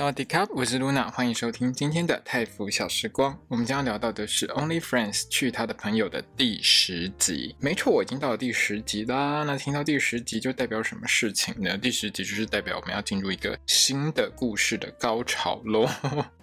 [0.00, 3.38] 大家好，我是露娜欢迎收听今天的泰福小时光。
[3.48, 7.54] 我们将要聊到的是《Only Friends 去他的朋友》的第十集。
[7.60, 9.44] 没错，我已经到了第十集啦。
[9.46, 11.76] 那听到第十集就代表什么事情呢？
[11.76, 15.86] 第十集就是代表我们要进入一个新的故事的高潮喽。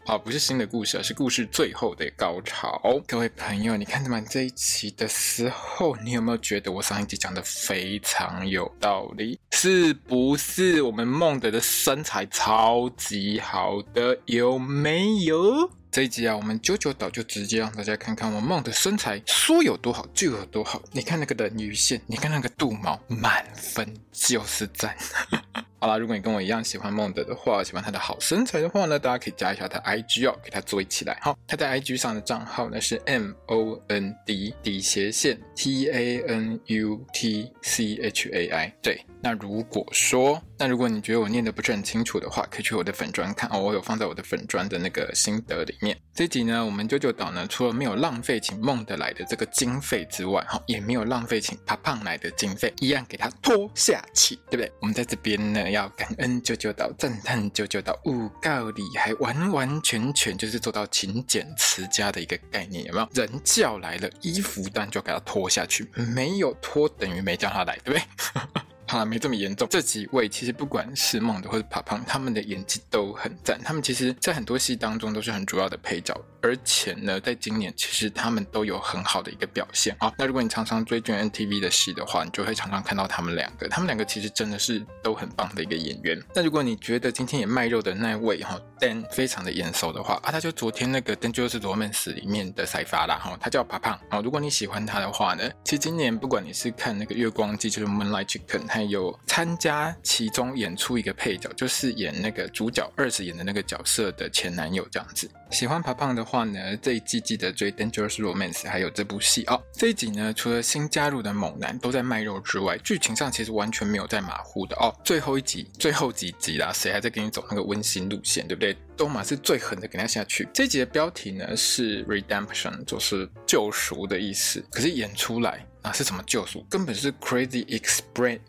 [0.08, 2.82] 好，不是新的故事，而是故事最后的高潮。
[3.06, 9.38] 各位朋友，你看完这一期的时候，你有没有觉得我上一集讲的非常有道理？
[9.52, 10.82] 是不是？
[10.82, 15.70] 我们孟德的身材超级好的，有没有？
[15.92, 20.82] 这一集啊，我们九九岛就直接让大家看看我梦的身材说有多好就有多好。
[20.94, 24.96] 你看那个人鱼线，你看那个肚毛，满分就是赞。
[25.80, 31.16] 好啦，如果你跟我一样喜欢孟德的话，喜欢他的好身材的话呢，大家可以加一下他 IG 哦，给他追起来。
[31.22, 38.48] 好，他在 IG 上的账号呢是 M O N D 底斜线 T A N U T C H A
[38.48, 38.74] I。
[38.82, 45.96] 对，那如果说，那如果你觉得我念的不是很清楚的话，可以去我的粉专看哦，我有放在我的粉专的那个心得里面。
[46.16, 54.72] 这集呢，我们九九岛呢，除了没有浪费请孟德来的这个经费之外，哈，也没有浪费请怕胖来的经费，一样给他拖下去，对不对？
[54.82, 63.08] 我们在这边呢，要感恩九九岛，赞叹九九岛，五告里还完完全全就是做到勤俭持家的一个概念，有没有？
[63.14, 68.42] 人叫来了，衣服当然就给他拖下去，没有拖等于没叫他来，对不对？
[68.88, 69.68] 好了，没这么严重。
[69.70, 73.60] 这几位其实不管是梦的或者怕胖，他们的演技都很赞。
[73.64, 76.20] 他们其实，在很多戏当中都是很主要的配角。
[76.40, 80.14] 而且呢，在今年其实他们都有很好的一个表现啊。
[80.18, 83.68] 那如果你常常追 GMMTV 的戏的话，你就会常常看到他们两个。
[83.68, 86.18] 他们两个其实真的是都很棒的一个演员。
[86.34, 94.22] 那如果你觉得今天也卖肉的那位哈 Dan 非常的眼熟的话啊，他就昨天那个《Dangerous Romance》里面的赛发啦哈，他叫怕胖啊。
[94.22, 105.30] 如果你喜欢他的话呢，其实今年不管你是看那个《月光季》就是 Moonlight Chicken，有参加其中演出一个配角，就是演那个主角二十演的那个角色的前男友这样子。
[105.52, 109.62] 喜欢爬胖的话呢，这一季记得追《Dangerous Romance》还有这部戏哦。
[109.72, 114.94] 这一集呢，除了新加入的猛男都在卖肉之外，剧情上其实完全没有在马虎的哦。
[115.06, 118.76] 最后一集、最后几集啦，谁还在给你走那个温馨路线，对不对？
[118.98, 120.50] 都马是最狠的，给他下去。
[120.52, 124.62] 这一集的标题呢是 Redemption，就是救赎的意思。
[124.72, 126.66] 可是演出来是什么救赎？
[126.70, 128.40] 根本是 Crazy ex brain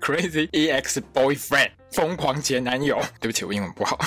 [0.00, 3.00] crazy EX Boyfriend，疯狂前男友。
[3.20, 3.98] 对不起，我英文不好。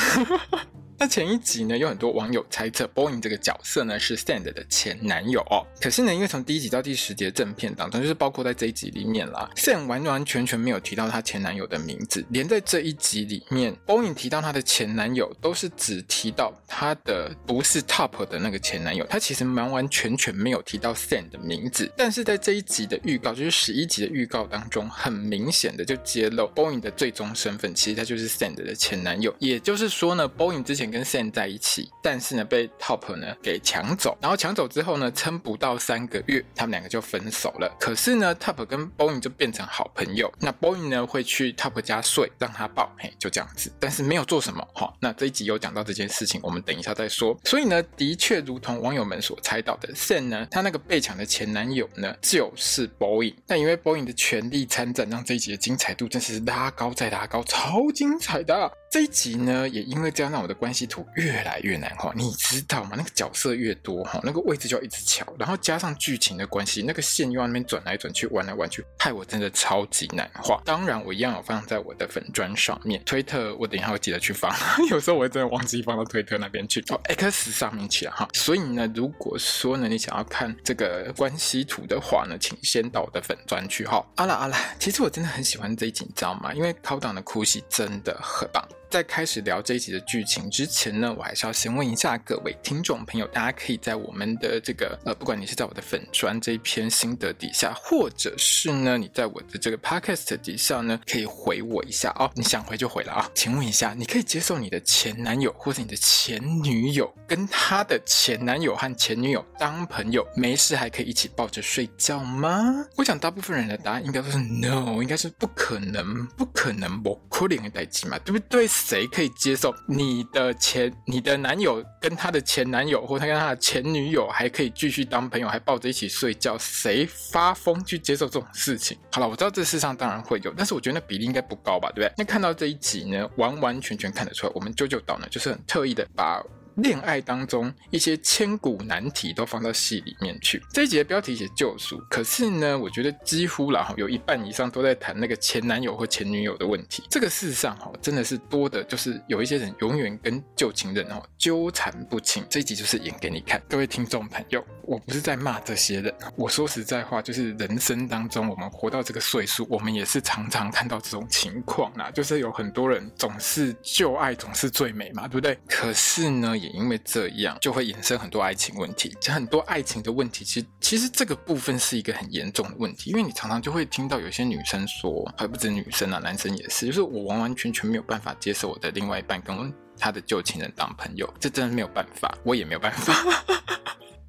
[1.03, 5.67] 那前一集呢，有很多网友猜测 Boeing 这个角色呢是 Sand 的前男友哦。
[5.81, 21.91] 可是呢，因为从第一集到第十集的正片当中，就是包括在这一集里面啦，Sand 完完全全没有提到他前男友的名字，连在这一集里面，Boeing 提到他的前男友都是只提到他的不是 Top 的那个前男友，他其实完完全全没有提到 Sand 的名字。
[21.97, 29.35] 但是在这一集的预告，就是十一集的预告当中，很明显的就揭露 Boeing 的最终身份，其实他就是 Sand 的前男友。
[29.39, 37.75] 也就是说呢，Boeing 之前跟 Sand 在一起，但是呢被 Top 呢给抢走，然后抢走之后呢，撑不到三个月，他们两个就分手了。
[37.79, 40.31] 可是呢，Top 跟 Boeing 就变成好朋友。
[40.39, 43.71] 那 Boeing 呢会去 Top 家睡，让他抱，嘿，就这样子。
[43.79, 47.37] 但是没有做什么，好，那这一集有讲到这件事情，我们等一下再说。
[47.43, 53.33] 所以呢，的确如同网友们所猜到的，Sand 呢，他那个被抢的前男友呢就是 Boeing。
[53.47, 58.71] 但因为 Boeing 的全力参战，让这一集的精彩度真是拉高再拉高，超精彩的。
[58.93, 62.91] 这一集呢，也因为这样让我的关系图越来越难画，你知道吗？
[62.95, 70.61] 那个角色越多哈，那个位置就要一直乔，然后加上剧情的关系，那个线又要那边转来转去，弯来弯去，害我真的超级难画。
[70.63, 74.55] 当然，我一样有放在我的粉砖上面，推特我等一下会记得去放，
[74.91, 78.29] 有时候我真的忘记放到推特那边去哦，X 上面去了哈。
[78.31, 84.05] 所以呢，如果说呢你想要看这个关系图的话呢，请先到我的粉砖去哈。
[84.17, 86.53] 阿拉阿拉，其实我真的很喜欢这一集，你知道吗？
[86.53, 88.63] 因为考档的哭戏真的很棒。
[88.93, 102.29] 在开始聊这一集的剧情之前呢，我还是要先问一下各位听众朋友，大家可以在我们的这个呃，不管你是在我的粉专这一篇心得底下，或者是呢你在我的这个 podcast 底下呢，可以回我一下哦。
[102.35, 103.27] 你想回就回了啊。
[103.33, 112.85] 请问一下，你可以接受你的前男友或者你的前女友跟他的前男友和前女友当朋友，没事还可以一起抱着睡觉吗？
[112.95, 118.67] 我想大部分人的答案应该都是 no，应该是不可能，不可能，不可能的代志嘛，对不对？
[118.85, 126.57] 谁可以接受你的前你的男友跟他的前男友，或他跟他的前女友还可以继续当朋友，还抱着一起睡觉？
[126.57, 128.97] 谁发疯去接受这种事情？
[129.13, 132.13] 好了，我知道这世上当然会有，但是我觉得那比例应该不高吧，对不对？
[132.17, 136.43] 那看到这一集呢，完完全全看得出来，我们啾啾岛呢就是很特意的把。
[136.75, 140.61] 恋爱当中一些千古难题都放到戏里面去。
[140.71, 147.03] 这一集的标题写救赎，可是呢，我觉得几乎然后有一半以上都在谈那个前男友或前女友的问题。
[147.09, 152.43] 这个世上哈，真的是多的，就是有一些人永远跟旧情人哦纠缠不清。
[152.49, 165.55] 这一集就是演给你看，各位听众朋友，我不是在骂这些人，我说实在话，就是人生当中我们活到这个岁数，我们也是常常看到这种情况啦，就是有很多人总是旧爱总是最美嘛，对不对？
[165.67, 166.57] 可是呢。
[166.63, 169.15] 也因为这样，就会衍生很多爱情问题。
[169.19, 183.13] 这很多爱情的问题，其实其实这个部分是一个很严重的问题，因为你常常就会听到有些女生说，还不止女生啊，男生也是，就是我完完全全没有办法接受我的另外一半跟他的旧情人当朋友，这真的没有办法，我也没有办法。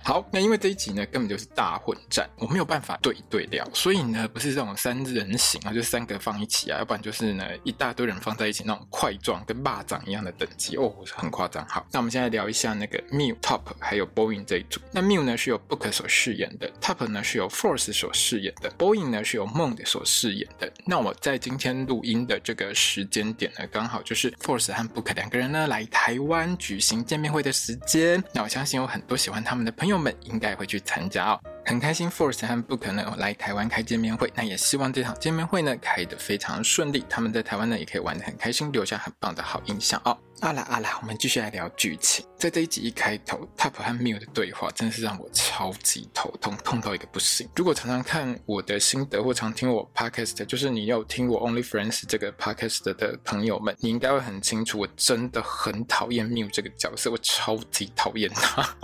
[0.05, 11.67] 好，那因为这一集呢，根本就是大混战，我没有办法对对聊，所以呢，不是这种三人行啊，就三个放一起啊，要不然就是呢，一大堆人放在一起那种块状，跟蚂蚱一样的等级哦，很夸张。
[11.67, 14.79] 好，那我们现在聊一下那个 Mew、Top 还有 Boeing 这一组。
[14.93, 20.71] 那 Mew 呢是由 Book 所饰演的，Top 呢是由 Force 所饰演的，Boeing 呢是由 Mond 所饰演的。
[20.85, 28.23] 那我在今天录音的这个时间点呢，刚好就是 Force 和 Book 两个人呢来台湾举行见面会的时间。
[28.35, 29.94] 那我相信有很多喜欢他们的朋友。
[29.99, 32.11] 们应该会去参加哦，很开心。
[32.11, 40.17] Force 和 Book 呢来台湾开见面会，那也希望这场见面会呢开得非常顺利，他们在台湾呢也可以玩得很开心，留下很棒的好印象哦。
[40.41, 42.25] 好啦好啦，我们继续来聊剧情。
[42.37, 47.49] 在这一集一开头，Top 和 Miu 的对话真的是让我超级头痛，痛到一个不行。
[47.57, 58.77] 如果常常看我的心得或常听我 Podcast，就是你有听我 Only Friends 这个 Podcast 的朋友们，你应该会很清楚，我真的很讨厌 Miu 这个角色，我超级讨厌他。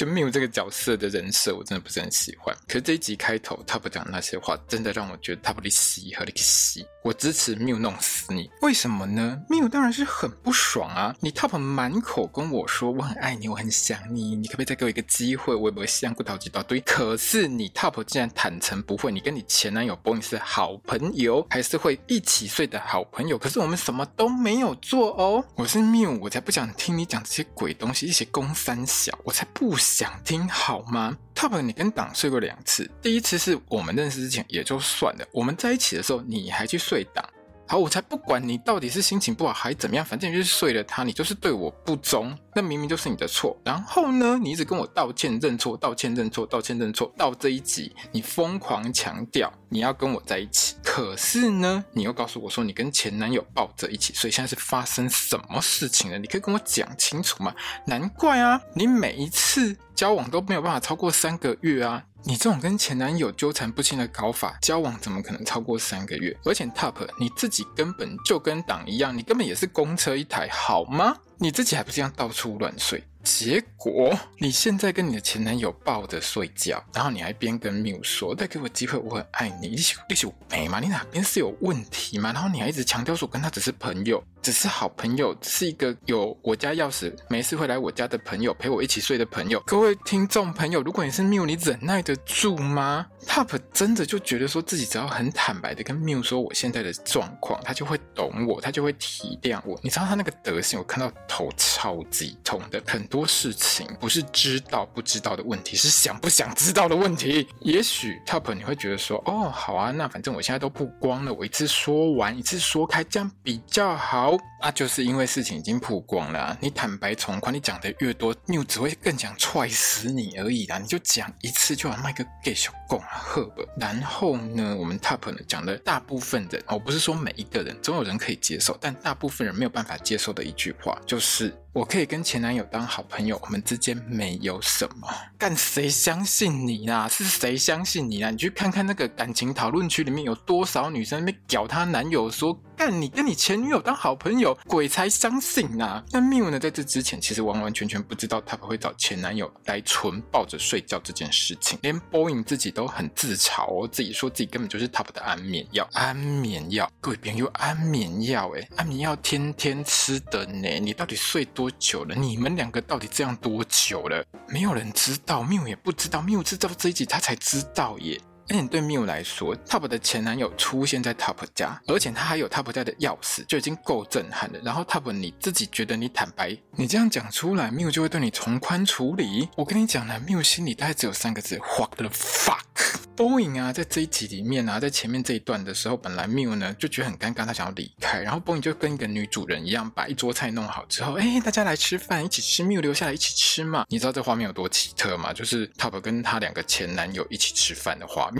[0.00, 2.56] 就 Miu 这个角色的人设，我真的不是很喜欢。
[2.66, 8.50] 可是这一集开头，Top 讲那些话，真的让我觉得 Top 的戏和你戏，我支持 Miu 弄死你。
[8.62, 11.14] 为什么呢？Miu 当然是很不爽啊！
[11.20, 15.54] 你 Top 满口跟我说我很爱你，我很想你，你可不可以再给我一个机会？
[15.54, 16.80] 我也不会像骨头几刀堆。
[16.80, 23.36] 可是你 Top 竟然坦诚不会，你跟你前男友 b o n 是好朋友，还是会一起睡的好朋友。
[23.36, 25.44] 可是我们什么都没有做哦。
[25.56, 29.89] 我是 Miu，我才不想听你讲这些鬼东西，一些公三小，我才不想。
[29.90, 37.28] 想听好吗？Top，你跟党睡过两次，第一次是我们认识之前也就算了，我们在一起的时候你还去睡党。
[37.70, 43.56] 好，我才不管你到底是心情不好还怎么样，反正就是睡了他，你就是对我不忠，那明明就是你的错。
[43.64, 47.14] 然后呢，你一直跟我道歉认错，道歉认错，道歉认错。
[47.16, 56.18] 到这一集，你疯狂强调你要跟我在一起，可是呢，你又告诉我说你跟前男友抱着一起所以，现在是发生什么事情了？
[56.18, 57.54] 你可以跟我讲清楚吗？
[57.86, 62.02] 难怪啊，你每一次交往都没有办法超过三个月啊。
[62.22, 66.36] 你这种跟前男友纠缠不清的搞法，交往怎么可能超过三个月？
[66.44, 71.16] 而且 Top，你自己根本就跟党一样，你根本也是公车一台，好吗？
[71.38, 73.02] 你自己还不是这样到处乱睡？
[73.22, 80.80] 结果你现在跟你的前男友抱着睡觉，然后你还边跟 Mew 说：“再给我机会，我很爱你。”你是你是没吗？
[80.80, 82.32] 你哪边是有问题吗？
[82.32, 89.60] 然后你还一直强调说跟他只是朋友，只是好朋友，只是一个有我家钥匙、没事会来我家的朋友，陪我一起睡的朋友。
[89.66, 99.78] 各位听众朋友，如果你是 Mew，你忍耐得住吗？Top 真的就觉得说自己只要很坦白的跟 Mew 说我现在的状况，他就会懂我，他就会体谅我。
[99.82, 107.46] 你知道他那个德行，我看到头超级痛的，很多事情不是知道不知道的问题，是想不想知道的问题。
[107.60, 114.29] 也许 Top 你会觉得说，哦，好啊，那反正我现在都不光了，我一次说完，一次说开，这样比较好。
[114.60, 120.78] 那就是因为事情已经曝光了，你坦白从宽，你讲的越多 new 只会更想踹死你而已啦。
[120.78, 123.64] 你就讲一次就把麦克给小拱啊，赫本。
[123.78, 131.56] 然后呢，我们 Top 呢讲的大部分人，我不是说每一个人，总有人可以接受，但大部分人没有办法接受的一句话就是。
[131.72, 135.06] 我可以跟前男友当好朋友，我们之间没有什么。
[135.38, 137.08] 干，谁相信你啦？
[137.08, 138.28] 是谁相信你啦？
[138.28, 146.02] 你去看看那个感情讨论区里面有多少女生在屌她男友说，干你跟你前女友当好朋友，鬼才相信呐！
[146.10, 155.86] 那 Mew 呢，在这之前其实完完全全不知道 Top 会找前男友来纯抱着睡觉这件事情，连 Boeing 自己都都很自嘲哦，自己说自己根本就是 Top 的安眠药。
[155.92, 161.70] 安眠药，各位朋友，安眠药，诶，安眠药天天吃的呢，你到底睡多？
[161.78, 162.14] 久了？
[162.14, 164.24] 你们两个到底这样多久了？
[164.48, 168.20] 没有人知道缪也不知道缪知道这一集他才知道耶。
[168.50, 174.58] 而且对 Miu 来说，Top 的前男友出现在 Top 家，而且他还有 Top 家的钥匙，就已经够震撼了。
[174.64, 179.48] 然后 Top 你自己觉得你坦白，你这样讲出来，Miu 就会对你从宽处理。
[179.56, 193.84] 我跟你讲呢，Miu 心里大概只有三个字：What the fuck！Boeing 啊，在这一集里面啊，在前面这一段的时候，本来 Miu 呢就觉得很尴尬，他想要离开，然后 Boeing 就跟一个女主人一样，把一桌菜弄好之后，哎，大家来吃饭，一起吃，Miu 留下来一起吃嘛。
[193.88, 195.32] 你知道这画面有多奇特吗？
[195.32, 198.39] 就是 Top 跟他两个前男友一起吃饭的画面。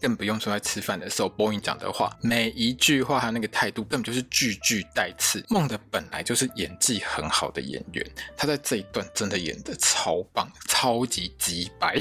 [0.00, 5.44] 更不用说在吃饭的时候，Boy 讲的话，每一句话他那个态度根本就是句句带刺。
[5.48, 8.04] 梦的本来就是演技很好的演员，
[8.36, 11.98] 他在这一段真的演得超棒，超级鸡白，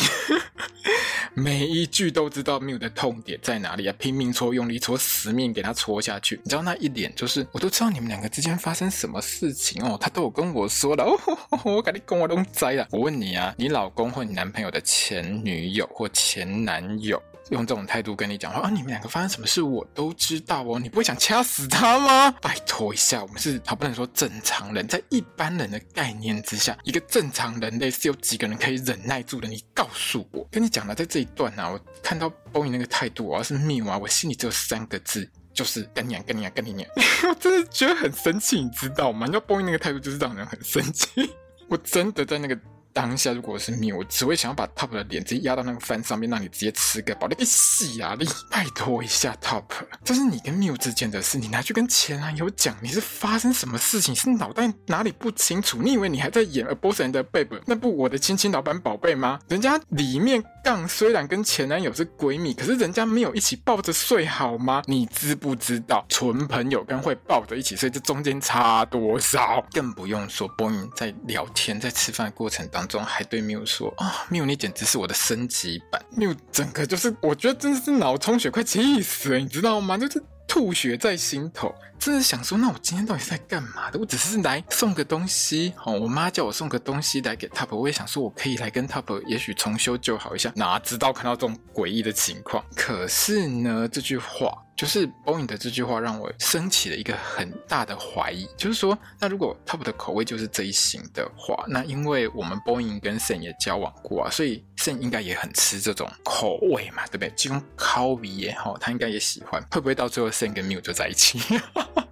[1.36, 6.40] 每一句都知道 Miu 的痛点在哪里啊，拼命戳，用力戳，死命给他戳下去。
[6.44, 12.88] 你知道那一脸就是，我都知道你们两个之间发生什么事情哦，他都有跟我说了哦，我赶紧跟我都栽了。
[12.92, 17.22] 我问你啊，你老公或你男朋友的前女友或前男友？
[17.50, 22.32] 用这种态度跟你讲话啊，你们两个发生什么事我都知道哦，你不会想掐死他吗？
[22.42, 29.48] 拜托一下，我们是好不能说正常人，在一般人的概念之下，一个正常人类是有几个人可以忍耐住的？
[29.48, 39.26] 你告诉我，跟你讲了，在这一段啊，我看到 Boeing 那个态度，我要是 Miu 啊，我心里只有三个字，就是跟你讲，跟你讲，跟你讲，我真的觉得很生气，你知道吗？
[39.26, 41.30] 你知道 Boeing 那个态度就是让人很生气，
[41.68, 42.58] 我真的在那个。
[42.94, 47.28] 当下如果是你，我只会想要把 Top 的脸直接压到那个饭上面，让你直接吃个饱。
[47.30, 49.64] 那个戏啊，你 拜托一下 Top，
[50.04, 54.16] 这是你跟 Miu 之间的事，你拿去跟前男友讲，你是发生什么事情？
[54.16, 55.82] 是脑袋哪里不清楚？
[55.82, 59.40] 你以为你还在演《A Boss and Babe》那部《我的亲亲老板宝贝》吗？
[59.48, 64.82] 人家里面杠虽然跟前男友是闺蜜，可是人家没有一起抱着睡好吗？
[64.88, 69.64] 你知不知道纯朋友跟会抱着一起睡这中间差多少？
[69.72, 72.79] 更不用说 Boeing 在聊天，在吃饭的过程当中。
[72.80, 79.98] 当中还对缪说啊、哦、，Miu 你简直是我的升级版缪整个就是，我觉得真的是脑充血，快气死了，你知道吗？
[79.98, 84.00] 就是吐血在心头，真的想说，那我今天到底是在干嘛的？
[84.00, 92.66] 我只是来送个东西，哦，我妈叫我送个东西来给 Top，我也想说我可以来跟 Top，也许重修旧好一下，哪知道看到这种诡异的情况。
[92.76, 94.52] 可是呢，这句话。
[94.80, 104.64] 就是 Boeing 的这句话让我升起了一个很大的怀疑，就是说，那如果 Top 的口味就是这一型的话，那因为我们 Boeing 跟 Sam 也交往过啊，所以
[105.02, 107.32] 应该也很吃这种口味嘛，对不对？
[107.36, 109.62] 这种烤味也好，他应该也喜欢。
[109.72, 111.40] 会不会到最后 Sam 跟 Miu 就在一起？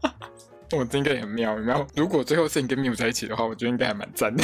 [0.71, 1.87] 我这应该也很妙，有没有？
[1.95, 4.43] 如果最后 Sam 跟 Miu 在一起的话，我觉得应该还蛮赞的。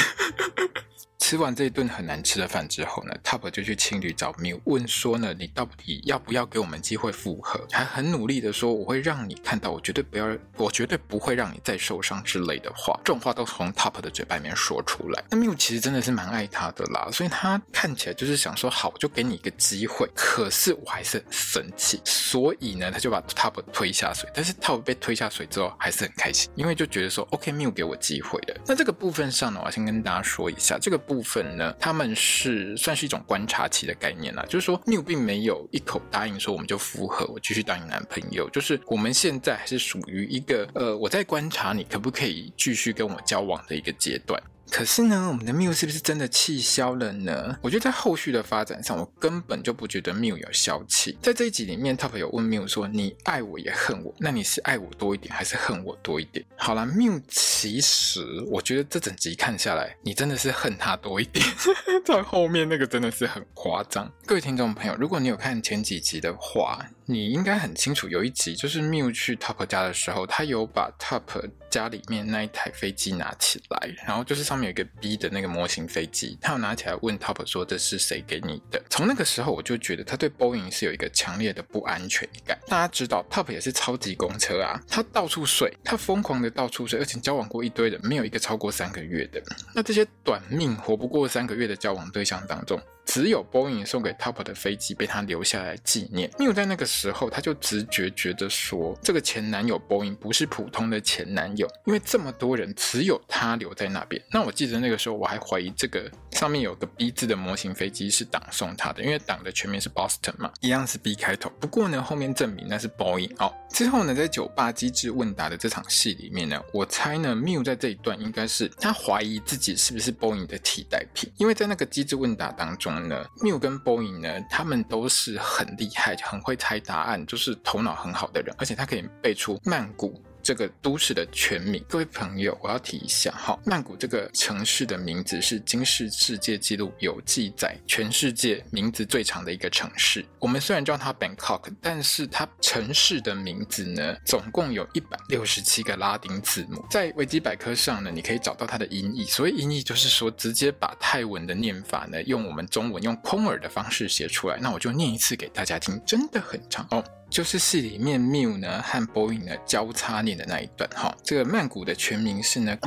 [1.23, 7.65] 吃完这一顿很难吃的饭之后呢，Top 就去青旅找 Miu 问说呢，你到底要不要给我们机会复合？
[7.71, 10.27] 还很努力的说，我会让你看到，我绝对不要，
[10.57, 12.99] 我绝对不会让你再受伤之类的话。
[13.05, 15.23] 这种话都从 Top 的嘴巴里面说出来。
[15.29, 20.05] 那 Miu 其实真的是蛮爱他的啦，所以他看起来就是想说，好，我就给你一个机会。
[20.13, 24.29] 可是我还是很生气，所以呢，他就把 Top 推下水。
[24.33, 28.59] 但是 Top 被推下水之后还是很开心，因为就觉得说，OK，Miu 给我机会了。
[28.67, 44.41] 那这个部分上呢，我要先跟大家说一下这个部分呢，他们是算是一种观察期的概念啦，就是说你并没有一口答应说我们就复合，我继续当你男朋友，就是我们现在还是属于一个呃，我在观察你可不可以继续跟我交往的一个阶段。
[44.71, 47.57] 可是呢，我们的 Miu 是不是真的气消了呢？
[47.61, 51.15] 我觉得在后续的发展上，我根本就不觉得 Miu 有消气。
[51.21, 61.45] 在这一集里面，Top 有问 Miu 说：“你爱我也恨我，那你是爱我多一点，还是恨我多一点？”好啦，Miu 其实我觉得这整集看下来，你真的是恨他多一点。
[62.03, 64.11] 在后面那个真的是很夸张。
[64.25, 71.21] 各位听众朋友，如果你有看前几集的话，你应该很清楚，有一集就是 Miu 去 Top 家的时候，他有把 Top
[71.69, 78.81] 家里面那一台飞机拿起来，然后就是上面有一个 B 的那个模型飞机，他有拿起来问 Top 说，这是谁给你的？
[78.89, 82.57] 从那个时候我就觉得他对 Boeing 是有一个强烈的不安全感。
[82.67, 89.41] 大家知道 Top 也是超级公车啊，他到处睡，他疯狂的到处睡，而且交往过一堆人，没有一个超过三个月的。
[89.75, 96.29] 那这些短命活不过三个月的交往对象当中，只有 Boeing 送给 Top 的飞机被他留下来纪念。
[96.31, 104.21] Miu 在那个时候，他就直觉觉得说，这个前男友 Boeing 不是普通的前男友，因为这么多人只有他留在那边。
[104.31, 111.51] 那我记得那个时候，我还怀疑这个上面有个 B 字的模型飞机是党送他的，因为党的全名是 Boston 嘛，一样是 B 开头。
[111.59, 113.53] 不过呢，后面证明那是 Boeing 哦。
[113.69, 122.92] 之后呢，在酒吧机智问答的这场戏里面呢，我猜呢，Miu 在这一段应该是他怀疑自己是不是 Boeing 的替代品，因为在那个机智问答当中。
[122.99, 131.83] 呢，Miu 跟 Boeing 呢，他们都是很厉害、很会猜答案，就是头脑很好的人，而且他可以背出曼谷这个都市的全名。
[131.87, 140.25] 各位朋友，我要提一下哈，曼谷这个城市的名字是金氏世界纪录有记载，全世界名字最长的一个城市。
[140.39, 146.85] 我们虽然叫它 Bangkok，但是它城市的名字呢，总共有一百六十七个拉丁字母。
[146.89, 149.23] 在维基百科上呢，你可以找到它的音译。
[149.23, 154.57] 所谓音译，就是说直接把泰文的念法呢，用我们中文用空耳的方式写出来。
[154.59, 157.01] 那我就念一次给大家听，真的很长哦。
[157.33, 161.11] 就是戏里面 Miu 呢和 Boeing 呢交叉念的那一段哈。
[161.23, 162.77] 这个曼谷的全名是呢。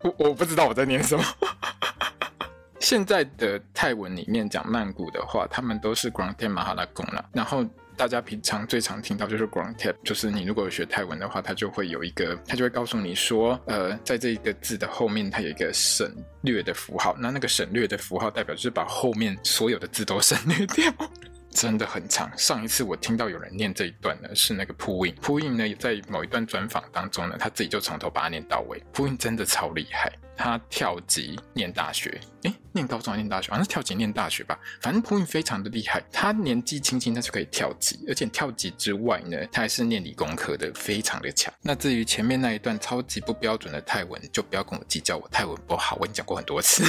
[0.00, 1.22] 我我不知道我在念什么。
[2.80, 7.66] 现在的泰文里面讲曼谷的话，他们都是 Grand Thep Mahalakong 了，然后。
[7.98, 16.08] 大家平常最常听到就是 Grand Thep，就是你如果有学泰文的话，它就会有一个，它就会告诉你说，呃，在这一个字的后面，它有一个省
[16.42, 20.92] 略的符号，那那个省略的符号代表就是把后面所有的字都省略掉，
[21.50, 22.30] 真的很长。
[22.38, 30.12] 上一次我听到有人念这一段呢，是那个 Puyin，Puyin 呢在某一段专访当中呢，他自己就从头把它念到尾，Puyin 真的超厉害。
[30.38, 34.56] 他跳级念大学，诶，念高中还念大学，反正跳级念大学吧。
[34.80, 41.52] 反正普韵非常的厉害，他年纪轻轻他就可以跳级，而且跳级之外呢，他还是念理工科的，非常的强。
[41.60, 46.84] 那至于前面那一段超级不标准的泰文，就不要跟我计较，我泰文不好，我已经讲过很多次。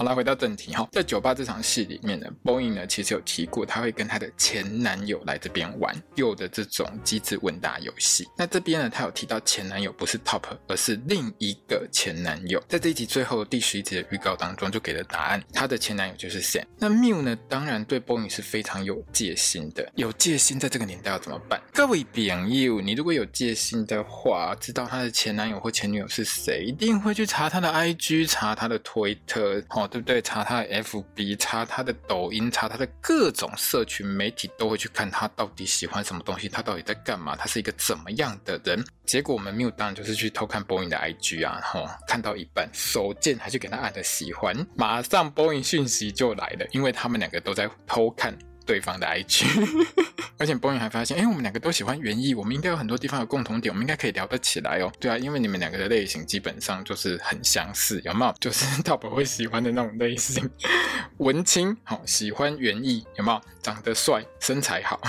[0.00, 8.26] 好了，回到正题哈，在酒吧这场戏里面呢，Boeing 呢其实有提过，他会跟他的前男友来这边玩有的这种机智问答游戏。
[8.34, 12.58] 那这边呢，他有提到前男友不是 Top，而是另一个前男友。
[12.66, 16.64] 在这一集最后第十一集的预告当中，就给了答案，他的前男友就是 Sam。
[16.78, 19.86] 那 Miu 呢，当然对 Boeing 是非常有戒心的。
[19.96, 21.60] 有戒心，在这个年代要怎么办？
[21.74, 29.89] 各位朋友，你如果有戒心的话，知道他的前男友或前女友是谁，一定会去查他的 IG，查他的推特，哦。
[29.90, 30.22] 对不对？
[30.22, 38.82] 查他的 FB，查他的抖音，查他的各种社群媒体，都会去看他到底喜欢什么东西，他到底在干嘛，他是一个怎么样的人。
[39.04, 48.32] 结果我们 Miu 当然就是去偷看 Boeing 的 IG 啊，然后看到一半，手贱还去给他按了喜欢，马上 Boeing 讯息就来了，因为他们两个都在偷看。
[48.70, 49.44] 对方的 IG，
[50.38, 54.92] 而且 bony 还发现，哎，我们两个都喜欢园艺，我们应该有很多地方有共同点，我们应该可以聊得起来哦。
[55.00, 58.32] 对啊，因为你们两个的类型基本上就是很相似，有没有？
[58.38, 60.48] 就是 Top 会喜欢的那种类型，
[61.18, 63.40] 文青，好，喜欢园艺，有没有？
[63.60, 65.00] 长得帅，身材好。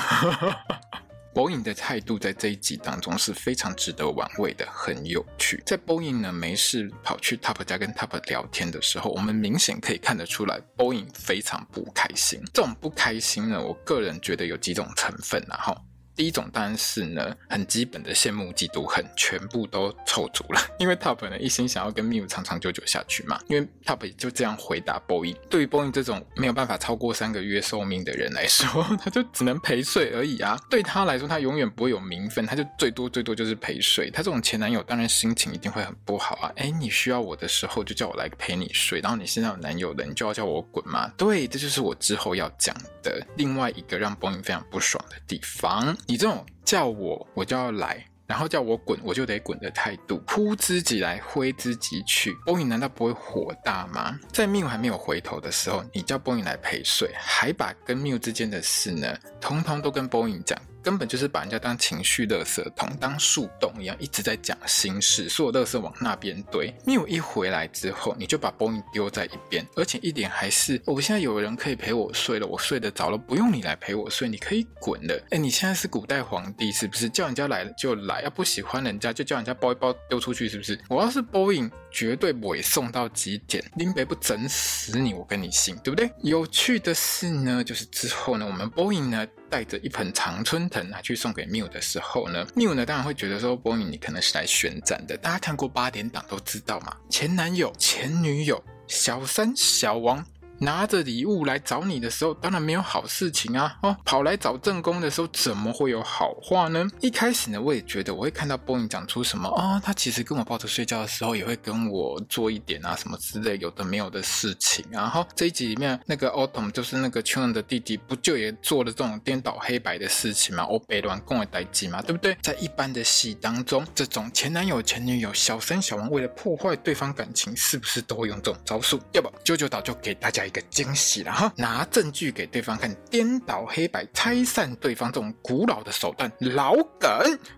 [1.34, 5.63] Boyn 的态度在这一集当中是非常值得玩味的，很有趣。
[5.65, 12.41] 在 Boyn 呢没事跑去 Top 家跟 Top 聊天的时候，我们明显可以看得出来，Boyn 非常不开心。
[12.54, 15.82] 这种不开心呢，我个人觉得有几种成分啊，哈。
[16.15, 20.62] 第一种当然是呢，很基本的羡慕、嫉妒、恨，全部都凑足了。
[20.80, 23.39] 因为 Top 呢一心想要跟 Miu 长长久久下去嘛。
[23.47, 30.60] 因为 Top 就这样回答 Boey，对于 Boey 这种没有办法超过三个月寿命的人来说， 他就只能陪睡而已啊。
[30.69, 34.10] 对他来说，他永远不会有名分，他就最多最多就是陪睡。
[34.12, 36.52] 他这种前男友当然心情一定会很不好啊。
[36.58, 41.12] 哎，你需要我的时候就叫我来陪你睡，然后你现在有男友了，你就要叫我滚吗？
[41.17, 45.97] 对，这就是我之后要讲的另外一个让 Boey 非常不爽的地方。
[46.08, 54.18] 你这种叫我我就要来，然后叫我滚我就得滚的态度，呼之即来挥之即去 boy 难道不会火大吗？
[54.32, 60.58] 在 Miu 还没有回头的时候，你叫 boy 来陪睡，还把跟 Miu 之间的事呢，通通都跟 boy 讲。
[60.84, 66.74] 根本就是把人家当情绪垃圾桶，当树洞一样，一直在讲心事，所有垃圾往那边堆。
[66.86, 75.22] Miu 一回来之后，你就把 Boeing 丢在一边，而且一点还是，我现在有人可以陪我睡了，我睡得着了，不用你来陪我睡，你可以滚了。
[75.30, 77.10] 哎，你现在是古代皇帝是不是？
[77.10, 80.80] 叫人家来了就来，要不喜欢人家就叫人家包一包丢出去是不是？
[80.89, 86.10] 我要是 Boeing，绝对不会送到极点，林北不整死你，我跟你姓，对不对？
[86.23, 89.27] 有趣的是呢，就是之后呢，我们 Boeing 呢。
[89.51, 95.17] 带着一盆常春藤拿去送给 Miu 的时候呢，Miu 呢当然会觉得说，Boeing 你可能是来宣战的。
[95.17, 100.25] 大家看过八点档都知道嘛，前男友、前女友、小三、小王。
[100.62, 103.76] 拿着礼物来找你的时候，当然没有好事情啊！
[103.82, 106.88] 哦，跑来找正宫的时候，怎么会有好话呢？
[107.00, 114.86] 一开始呢，我也觉得我会看到 bony 讲出什么啊、他其实跟我抱着睡觉的时候，也会跟我做一点啊什么之类有的没有的事情。
[114.91, 120.63] 然后这一集里面那个 Autumn 就是那个 Chun 的弟弟，不就也做了这种颠倒黑白的事情吗？
[120.65, 122.38] 欧北乱共的代志嘛，对不对？
[122.43, 129.00] 在一般的戏当中，这种前男友、前女友、小三、小王为了破坏对方感情，是不是都会用这种招数？
[129.13, 130.51] 要不九九岛就给大家。
[130.52, 137.10] 个惊喜了哈，拿证据给对方看，颠倒黑白，拆散对方这种古老的手段，老梗，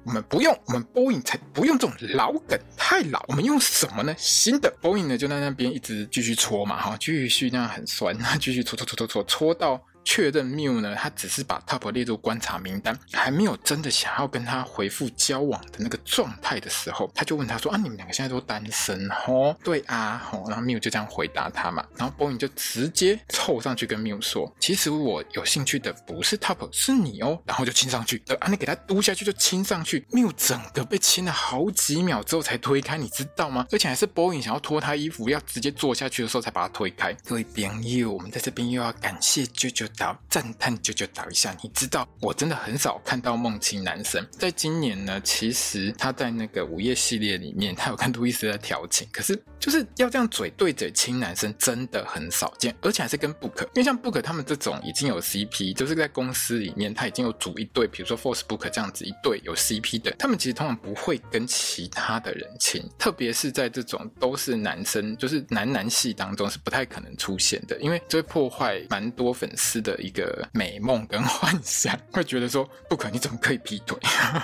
[0.06, 4.16] 我们不用，我们 Boeing 才不用这种老梗，太老，我们用什么呢？
[4.18, 9.84] 新的 Boeing 呢就在那边一直继续搓嘛，哈，继续那样很酸，那继续搓搓搓搓搓搓到。
[10.06, 20.22] 确认缪呢，他只是把 Top 列入观察名单，还没有真的想要跟他回复交往的那个状态的时候，他就问他说：“啊，你们两个现在都单身哦？”“对啊。
[20.30, 21.86] ”“吼。”然后缪就这样回答他嘛。
[21.96, 28.22] 然后 Boeing 就直接凑上去跟缪说：“其实我有兴趣的不是 Top，是你哦。”然后就亲上去。
[28.40, 33.66] 啊，你给他嘟下去就亲上去，Mew 整个被亲了好几秒之后才推开，你知道吗？
[33.72, 37.14] 而且还是 Boeing 想要脱他衣服要直接坐下去的时候才把他推开。
[37.26, 39.88] 各位朋友，我们在这边又要感谢舅舅。
[39.98, 44.26] 导赞叹啾啾导一下，你知道我真的很少看到梦亲男生。
[44.32, 73.98] 在今年呢，其实他在那个午夜系列里面，他有跟路易斯在调情，可是就是要这样嘴对嘴亲男生，真的很少见，而且还是跟 Book，因为像 Book 他们这种已经有 CP，就是在公司里面他已经有组一对，比如说 Force Book 这样子一对有 CP 的，他们其实通常不会跟其他的人亲，特别是在这种都是男生，就是男男戏当中是不太可能出现的，因为这会破坏蛮多粉丝的一个美梦跟幻想， 会觉得说不可，你怎么可以劈腿？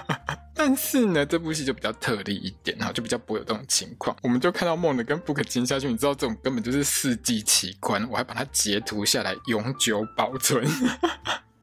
[0.54, 4.16] 但是呢，这部戏就比较特例一点哈，就比较不会有这种情况。
[4.22, 10.64] 我们就看到梦的跟不可亲下去，你知道这种根本就是世纪奇观，我还把它截图下来永久保存。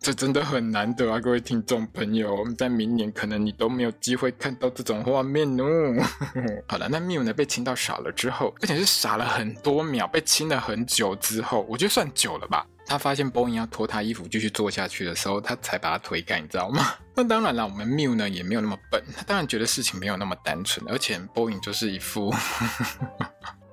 [0.01, 5.67] 这真的很难得啊，各位听众朋友，我们在明年可能你都没有机会看到这种画面哦。
[6.69, 12.65] 好了，那 Miu 呢被亲到傻了之后，而且是傻了很多秒，被亲了很久之后，我觉得算久了吧。
[12.87, 16.95] 他发现 Boeing 要脱他衣服继续坐下去的时候，他才把他推开，你知道吗？
[17.15, 22.33] 那当然了，我们 Mew 呢也没有那么笨，他当然觉得事情没有那么单纯，而且 Boeing 就是一副。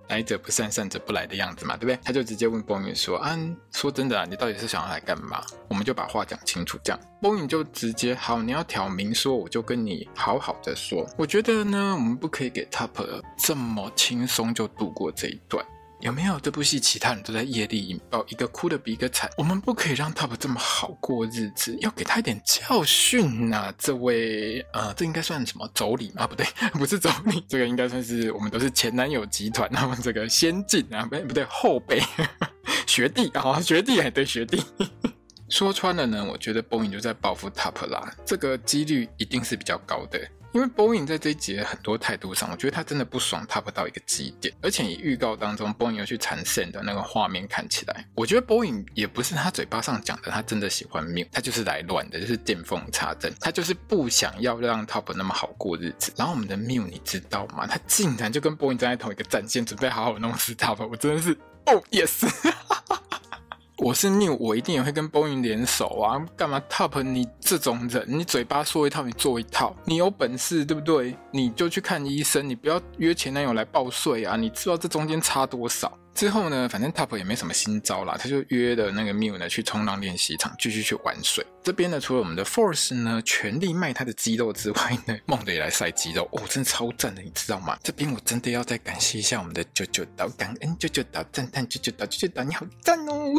[0.10, 1.98] 来者不善，善者不来的样子嘛，对不对？
[2.04, 3.40] 他就直接问 Boeing 说：“啊，
[3.72, 5.42] 说真的啊，你到底是想要来干嘛？
[5.70, 11.04] 我们就把话讲清楚。”这样，Boeing 就直接好，你要挑明说，我就跟你好好的说。
[11.18, 12.92] 我觉得呢，我们不可以给 Top
[13.38, 15.66] 这么轻松就度过这一段。
[16.04, 19.30] 有没有这部戏其他人都在业力引爆，一个哭得比一个惨？
[19.38, 23.74] 我们不可以让 Top 这么好过日子，要给他一点教训呐、啊！
[23.78, 26.28] 这位呃，这应该算什么妯娌吗？
[26.28, 32.02] 不对， 不是妯娌，这个应该算是我们都是前男友集团，他们这个先进啊，不不对，后辈
[32.86, 34.62] 学弟啊，学弟还对学弟。
[35.48, 40.20] 说穿了呢，我觉得 Boeing 就在报复 Top 啦，这个几率一定是比较高的。
[40.54, 56.14] 因为 Boeing 在这一集的很多态度上，我觉得他真的不爽 Top 到一个极点，而且以预告当中 Boeing 又去缠线的那个画面看起来，我觉得 Boeing 也不是他嘴巴上讲的，他真的喜欢 Mew，他就是来乱的，就是见缝插针，他就是不想要让 Top 那么好过日子。
[56.16, 57.66] 然后我们的 Mew 你知道吗？
[57.66, 61.36] 他竟然就跟 Boeing 站在同一个战线，准备好好弄死 Top，我真的是
[61.66, 62.30] 哦、yes。
[63.84, 66.26] 我是 new，我一定也会跟 Boeing 联手啊！
[66.38, 71.14] 干嘛 Top 你这种人，你嘴巴说一套，你做一套，你有本事对不对？
[71.32, 74.38] 你就去看医生，你不要约前男友来报税啊！
[74.38, 75.92] 你知道这中间差多少？
[76.14, 81.46] 之后呢，反正 Top 也没什么新招啦，他就约的那个 Mew 呢去冲浪练习场继续去玩水。
[81.64, 87.78] 这边呢，除了我们的 Force 呢全力卖他的肌肉之外呢，梦的也来晒肌肉哦，真的超赞的，你知道吗？
[87.84, 93.34] 这边我真的要再感谢一下我们的九九岛，感恩九九岛，赞叹九九岛，九九岛你好赞哦！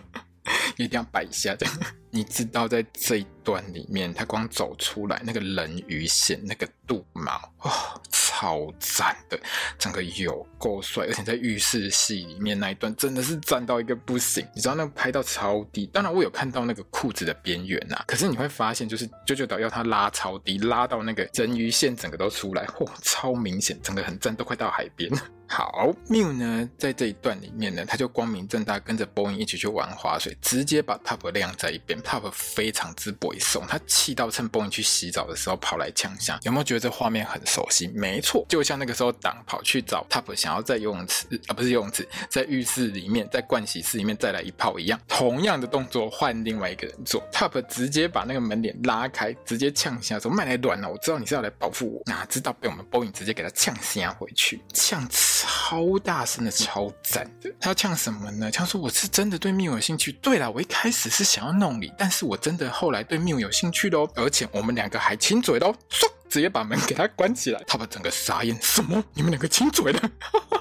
[0.76, 1.74] 一定要摆一下这样。
[2.14, 9.40] 你知道在这一段里面，他光走出来那个人鱼线，那个肚毛，哇、哦，超赞的，
[9.78, 14.46] 整个有够帅，而且在浴室戏里面那一段真的是赞到一个不行。
[14.54, 25.10] 你知道那拍到超低，当然我有看到那个裤子的边缘呐，可是你会发现，就是啾啾岛要他拉超低，拉到那个人鱼线整个都出来，嚯、哦，超明显，整个很赞，都快到海边。
[25.48, 32.01] 好，Mew 呢，在这一段里面呢，他就光明正大跟着 Boeing 一起去玩滑水，直接把 Top 晾在一边。
[32.02, 36.38] Top 非常之不怂，他气到趁 Boeing 去洗澡的时候跑来呛下。
[36.42, 37.88] 有没有觉得这画面很熟悉？
[37.94, 47.22] 没错，就像那个时候党跑去找 Top 想要在游泳池啊，不是游泳池，在浴室里面，在盥洗室里面再来一炮一样，同样的动作换另外一个人做。
[47.32, 57.52] Top 直接把那个门帘拉开，直接呛下说：“卖来卵了，我知道你是要来报复我。”哪知道被我们 Boeing 直接给他呛下回去，呛超大声的，超赞的。
[57.60, 58.50] 他要呛什么呢？
[58.50, 60.12] 呛说我是真的对蜜有兴趣。
[60.20, 67.62] 对了，我一开始是想要弄你，但是我真的后来对 Mew 有兴趣喽，而且我们两个还亲嘴喽，唰，直接把门给他关起来。
[67.66, 69.02] 他把整个傻眼，什么？
[69.14, 70.10] 你们两个亲嘴了？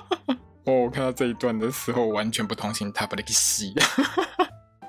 [0.66, 3.74] 哦，我看到这一段的时候，完全不同情他把那个戏。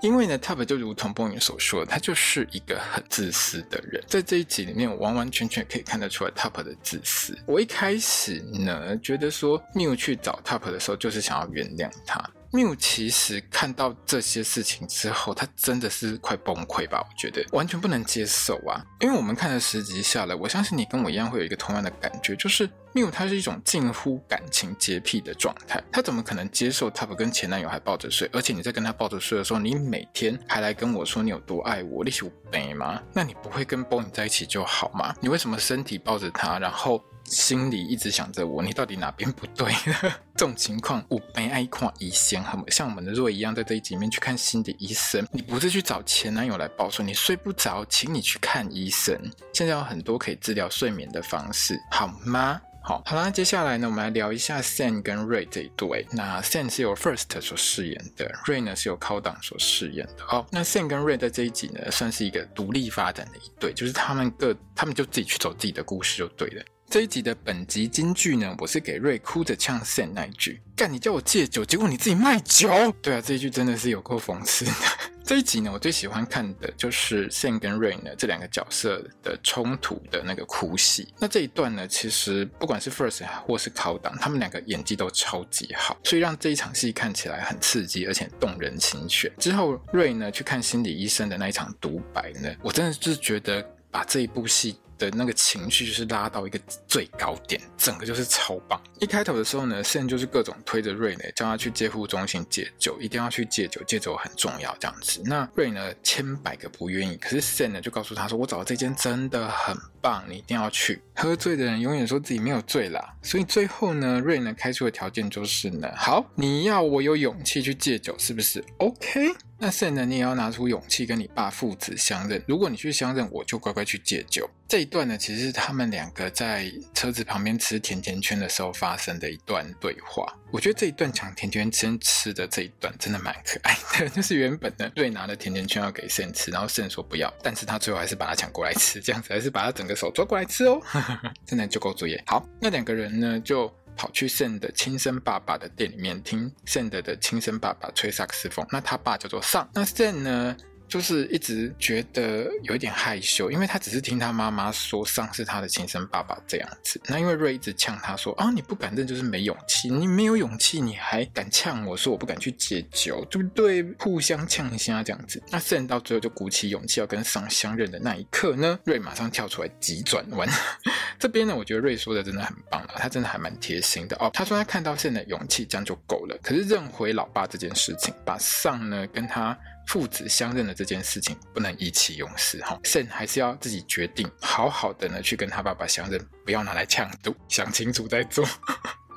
[0.02, 4.02] 因为呢，Top 就如同 Boeing 所说，他就是一个很自私的人。
[4.08, 7.38] 在这一集里面，我完完全全可以看得出来 Top 的自私。
[7.46, 12.20] 我一开始呢，觉得说 Mew 去找 Top 的时候，就是想要原谅他。
[12.52, 16.98] 缪其实看到这些事情之后，他真的是快崩溃吧？
[17.00, 18.84] 我觉得完全不能接受啊！
[19.00, 28.28] 因为我们看了十集下来，我相信你跟我一样会有一个同样的感觉，就是缪他是一种近乎感情洁癖的状态，他怎么可能接受 Top 跟前男友还抱着睡？
[28.34, 33.02] 而且你在跟他抱着睡的时候，你每天还来跟我说你有多爱我，你是我妹吗？
[33.14, 35.14] 那你不会跟 Bonny 在一起就好吗？
[35.20, 37.02] 你为什么身体抱着他，然后？
[37.32, 40.12] 心里一直想着我，你到底哪边不对呢？
[40.36, 45.26] 这种情况，我没爱看医生，很像我们的 Roy 一样，在这一集面去看心理医生。
[45.32, 49.18] 你不是去找前男友来报说你睡不着，请你去看医生。
[49.54, 52.60] 现在有很多可以治疗睡眠的方式，好吗？
[52.84, 56.04] 好，好啦，接下来呢，我们来聊一下 Sam 跟 Ray 这一对。
[56.10, 60.24] 那 Sam 是由 First 所饰演的，Ray 呢是由 Countdown 所饰演的。
[60.28, 66.64] 哦，那 Sam 跟 Ray 在这一集呢，算是一个独立发展的一对，就是他们各，他们就自己去走自己的故事就对了。
[66.92, 72.68] 这一集的本集金句呢，我是给瑞哭着呛 Sam 那一句：“干，你叫我戒酒，结果你自己卖酒。”
[73.00, 74.72] 对啊，这一句真的是有够讽刺的。
[75.24, 81.08] 这一集呢，我最喜欢看的就是 Sam 跟瑞呢这两个角色的冲突的那个哭戏。
[81.18, 89.32] 那这一段呢，其实不管是 First 或是 c o d 他们两个演技都超级好，所以让这一场戏看起来很刺激，而且动人心弦。
[89.38, 94.76] 之后瑞呢去看心理医生的那一场独白呢，我真的就是觉得把这一部戏。
[95.10, 98.80] 的那个情绪就是拉到一个最高点，整个就是超棒。
[99.00, 105.20] 一开头的时候呢，Sam 就是各种推着瑞呢，叫他去戒护中心戒酒，一定要去戒酒，戒酒很重要这样子。
[105.24, 119.32] 那瑞呢，千百个不愿意，可是 Sam 呢就告诉他说：“我找的这间真的很棒，你一定要去。”喝醉的人永远说自己没有醉啦，所以最后呢，瑞呢开出的条件就是呢，好，你要我有勇气去戒酒，是不是？OK。
[119.62, 122.42] 那 Sam 呢，你也要拿出勇气跟你爸父子相认。
[122.48, 124.50] 如果你去相认，我就乖乖去戒酒。
[124.66, 130.26] 这一段呢，其实是他们两个在车子旁边吃甜甜圈的时候发生的一段对话。
[130.50, 134.08] 我觉得这一段抢甜甜圈吃的这一段真的蛮可爱的。
[134.10, 140.82] 就是原本呢，瑞拿了甜甜圈要给 Sam 吃，然后 Sam 说不要，但是他最后还是把它抢过来吃，这样子还是把他整个手抓过来吃哦，
[141.46, 142.20] 真的就够作业。
[142.26, 143.72] 好，那两个人呢就。
[143.96, 150.56] 跑去 Sam 的亲生爸爸的店里面听 Sam 的亲生爸爸吹萨克斯风，那他爸叫做 Sam，那 Sam 呢？
[150.92, 157.00] 就是一直觉得有一点害羞，因为他只是听他妈妈说上是他的亲生爸爸这样子。
[157.06, 163.82] 那因为瑞一直呛他说啊，你不敢认就是没勇气，你没有勇气你还敢呛我说我不敢去戒酒，对不对？
[164.00, 165.42] 互相呛一下这样子。
[165.50, 170.46] 那 Sam 到最后就鼓起勇气要跟桑相认的那一刻呢，瑞马上跳出来急转弯。
[171.18, 174.30] 这边呢，我觉得瑞说的真的很棒了，他真的还蛮贴心的哦。
[174.34, 179.58] 他说他看到圣的勇气这样就够了，可是认回老爸这件事情，把桑呢跟他。
[179.92, 188.42] 父子相认的这件事情不能意气用事哈慎还是要自己决定，好好的呢去跟他爸爸相认，不要拿来呛赌，想清楚再做。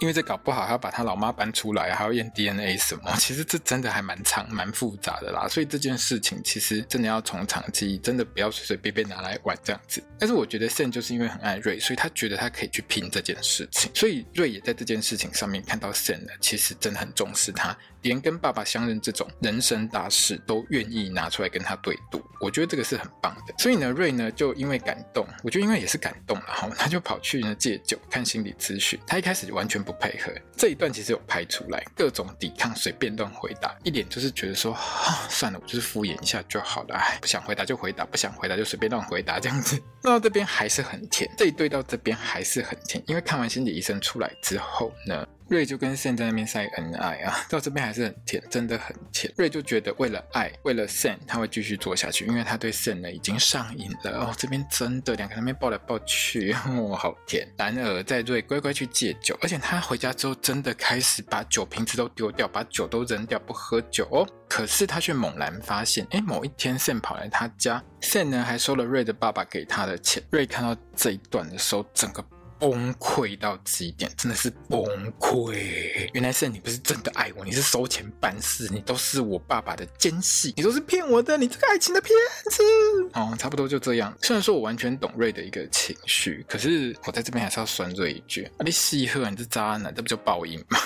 [0.01, 5.47] 因为这搞不好还要把他老妈搬出来，还要验 DNA 什么，其实这真的还蛮长、蛮复杂的啦。
[5.47, 10.03] 所以这件事情其实真的要从长计议，真的不要随随便便拿来玩这样子。
[10.19, 13.89] 但是我觉得 Sam 就是因为很爱瑞，所以他觉得他可以去拼这件事情。
[13.95, 22.23] 所以瑞也在这件事情上面看到 Sam 呢，其实真的很重视他，连跟爸爸相认这种人生大事都愿意拿出来跟他对赌。
[22.39, 23.53] 我觉得这个是很棒的。
[23.57, 28.99] 所以呢，瑞呢就因为感动，我觉得因为也是感动了哈，他就跑去呢戒酒、看心理咨询。
[29.07, 34.77] 他一开始就完全不配合，这一段其实有拍出来，各种抵抗，随便乱回答，一脸就是觉得说，
[35.27, 39.81] 算了，我就是敷衍一下就好了，哎，不想回答就回答，不想回答就随便乱回答这样子。
[40.03, 45.25] 那到这边还是很甜，这一对到这边还是很甜，因为看完心理医生出来之后呢。
[45.47, 49.31] 瑞就跟 Sam 在那边晒恩爱啊， 到这边还是很甜，真的很甜。
[49.37, 54.33] 瑞就觉得为了爱，为了 Sam，他会继续做下去，因为他对 Sam 呢已经上瘾了哦。
[54.37, 57.47] 这边真的两个人那边抱来抱去， 哦，好甜。
[57.57, 64.27] 然而在瑞乖乖去戒酒，而且他回家之后真的开始把酒瓶子都丢掉，把酒都扔掉，不喝酒哦。
[64.47, 70.23] 可是他却猛然发现，哎，某一天 Sam 跑来他家，Sam 呢还收了瑞的爸爸给他的钱。
[70.31, 72.23] 瑞看到这一段的时候，整个。
[72.59, 74.81] 崩溃到极点，真的是崩
[75.19, 76.09] 溃。
[76.13, 82.13] 原来是你不是真的爱我，你是收钱办事，你都是我爸爸的奸细，你都是骗我的，你这个爱情的骗
[82.49, 82.63] 子。
[83.13, 84.15] 哦，差不多就这样。
[84.21, 90.79] 虽然说我完全懂瑞的一个情绪，可是我在这边还是要酸瑞一句：啊，你戏贺，你是渣男，这不就报应吗？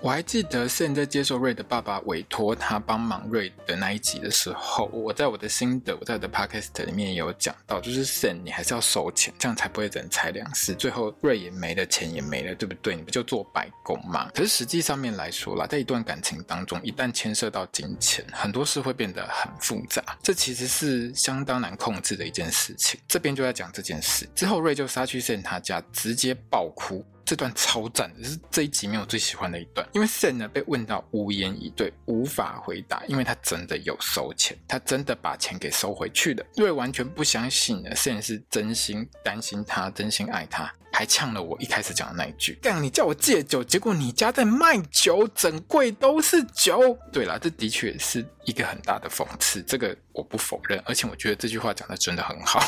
[0.00, 10.72] 我还记得 Sam 在接受瑞的爸爸委托他帮忙瑞的那一集的时候，我在我的心得，我在我的 podcast 里面有讲到，就是 Sam 你还是要收钱，这样才不会人财两失。
[10.72, 12.94] 最后瑞也没了，钱也没了，对不对？
[12.94, 14.30] 你不就做白工吗？
[14.32, 23.00] 可是实际上面来说啦，在一段感情当中，一旦牵涉到金钱，很多事会变得很复杂，这其实是相当难控制的一件事情。
[23.08, 27.04] 这边就在讲这件事之后，瑞就杀去 Sam 他家，直接爆哭。
[27.28, 36.42] 这段超赞的，是这一集没有最喜欢的一段，因为 Sam 呢被问到无言以对，无法回答，因为他真的有收钱，他真的把钱给收回去了。
[36.56, 52.58] 瑞完全不相信呢，Sam 是真心担心他，真心爱他，还呛了我一开始讲的那一句：“干，你叫我戒酒，结果你家在卖酒，整柜都是酒。”对啦，这的确是一个很大的讽刺，这个我不否认，而且我觉得这句话讲的真的很好。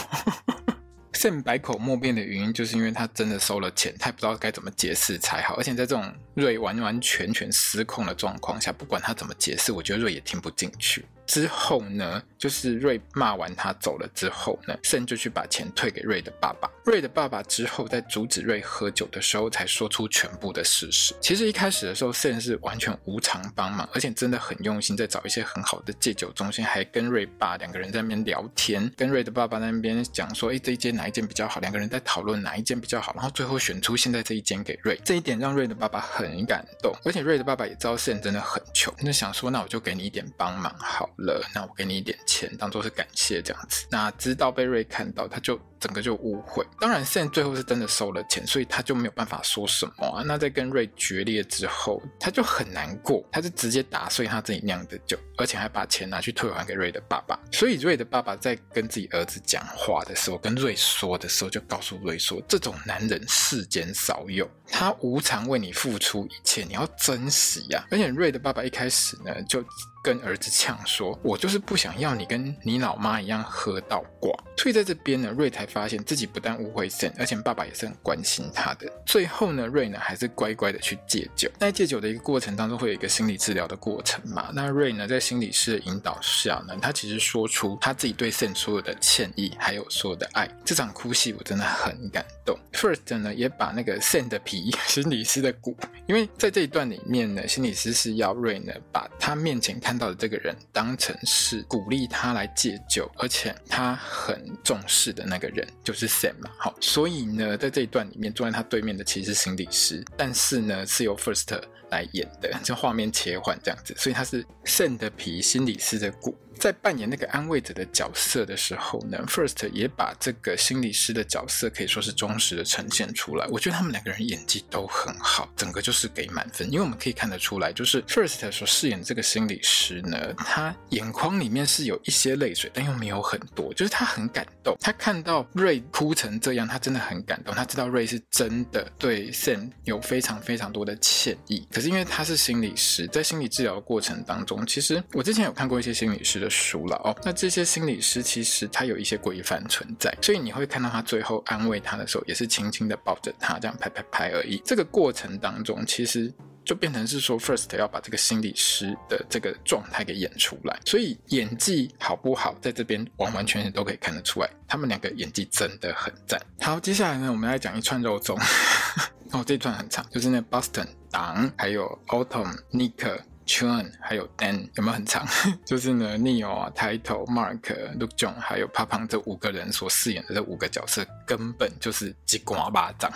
[1.13, 5.57] Sam 百口莫辩的原因，就是因为他真的收了钱，他也不知道该怎么解释才好。
[5.57, 11.05] 而且在这种瑞完完全全失控的状况下，不管他怎么解释，我觉得瑞也听不进去。
[11.31, 16.69] 之后呢，就是瑞骂完他走了之后呢圣就去把钱退给瑞的爸爸。
[16.85, 21.15] 瑞的爸爸之后在阻止瑞喝酒的时候，才说出全部的事实。
[21.21, 31.61] 其实一开始的时候圣是完全无偿帮忙，而且真的很用心，在找一些很好的戒酒中心，还跟瑞爸两个人在那边聊天，跟瑞的爸爸那边讲说，哎，这一间哪一间比较好？
[31.61, 35.01] 两个人在讨论哪一间比较好，然后最后选出现在这一间给瑞。
[35.05, 43.87] 这一点让瑞的爸爸很感动，而且瑞的爸爸也知道圣真的很穷，那想说，那我就给你一点帮忙好了，那我给你一点钱当做是感谢这样子。
[43.91, 45.61] 那直到被瑞看到，他就。
[45.81, 50.23] 整个就误会，当然 Sam 最后是真的收了钱，所以他就没有办法说什么啊。
[50.27, 57.41] 那在跟瑞决裂之后，他就很难过，他就直接打碎他自己酿的酒，而且还把钱拿去退还给瑞的爸爸。
[57.51, 69.65] 所以瑞的爸爸在跟自己儿子讲话的时候，跟瑞说的时候，就告诉瑞说：“这种男人世间少有，他无偿为你付出一切，你要珍惜呀。”而且瑞的爸爸一开始呢，就
[70.03, 78.91] 跟儿子呛说：“我就是不想要你跟你老妈一样喝到挂。”所以在这边呢，瑞才发现自己不但误会 Sam，而且爸爸也是很关心他的。
[79.07, 81.51] 最后呢，瑞呢还是乖乖的去戒酒。
[81.59, 84.51] 在戒酒的一个过程当中，会有一个心理治疗的过程嘛？
[84.53, 90.49] 那瑞呢，在心理师的引导下呢，他其实说出他自己对 Sam 所有的歉意，还有所有的爱。
[90.65, 92.59] 这场哭戏我真的很感动。
[92.73, 95.75] First 呢，也把那个 Sam 的皮， 心理师的骨，
[96.07, 104.41] 因为在这一段里面呢，心理师是要瑞呢把他面前看看到的这个人当成是鼓励他来戒酒，而且他很。
[104.63, 116.37] 重视的那个人就是 Sam 嘛，好，所以呢，在这一段里面，坐在他对面的其实是心理师，但是呢，是由 First 来演的，这画面切换这样子，所以他是 Sam 的皮，心理师的骨。
[116.59, 123.47] 在扮演那个安慰者的角色的时候呢，First 也把这个心理师的角色可以说是忠实的呈现出来。
[123.49, 126.71] 我觉得他们两个人演技都很好，整个就是给满分。
[126.71, 134.77] 因为我们可以看得出来，就是 First 所饰演这个心理师呢，他眼眶里面是有一些泪水，但又没有很多，就是他很感动。
[134.81, 137.55] 他看到瑞哭成这样，他真的很感动。
[137.55, 141.67] 他知道瑞是真的对 Sam 有非常非常多的歉意。
[141.71, 146.51] 可是因为他是心理师，在心理治疗的过程当中，其实我之前有看过一些心理师的。
[146.51, 154.61] 熟了哦，那这些心理师其实他有一些规范存在，所以你会看到他最后安慰他的时候，也是轻轻的抱着他，这样拍拍拍而已。
[154.65, 156.31] 这个过程当中，其实
[156.65, 166.41] 就变成是说，First 要把这个心理师的这个状态给演出来，所以演技好不好，在这边完完全全都可以看得出来，他们两个演技真的很赞。
[166.61, 168.37] 好，接下来呢，我们来讲一串肉粽，
[169.31, 173.21] 哦，这一串很长，就是那 Boston 党，还有 Autumn Nick。
[173.51, 175.27] Chun 还有 Dan 有没有很长？
[175.67, 177.61] 就是呢，Neo 啊、Title、Mark、
[177.99, 183.11] Luke John 还有 p a p a n 这五个人所饰演的这五个角色，根本就是鸡瓜巴掌。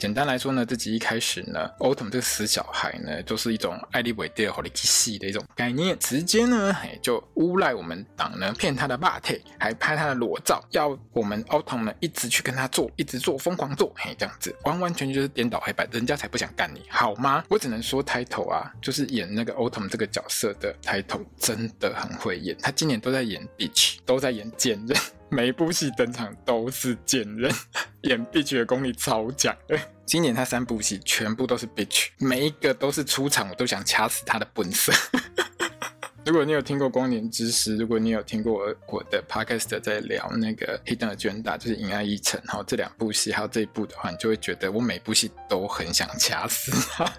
[0.00, 17.44] 简单来说呢，这集一开始呢，Autumn 这个死小孩呢，就是一种爱理伟地和你戏的一种概念，直接呢，嘿，就诬赖我们党呢骗他的爸体，还拍他的裸照，要我们 Autumn 呢一直去跟他做，一直做，疯狂做，嘿，这样子完完全全就是颠倒黑白，人家才不想干你，好吗？
[17.50, 24.98] 我只能说 Title 啊，就是演那个 Autumn 这个角色的 Title 真的很会演，他今年都在演 Bitch，都在演贱人。
[25.32, 27.52] 每一部戏登场都是贱人，
[28.02, 29.56] 演 bitch 的功力超强。
[30.04, 34.92] 今年他三部戏全部都是 bitch，每一个都是出场我都想掐死他的本色。
[36.26, 47.10] 如果你有听过《光年之时》，如果你有听过我的 podcast 在聊那个《Hidden Agenda》，就是《银爱一城》哈，这两部戏还有这一部的话，你就会觉得我每部戏都很想掐死他。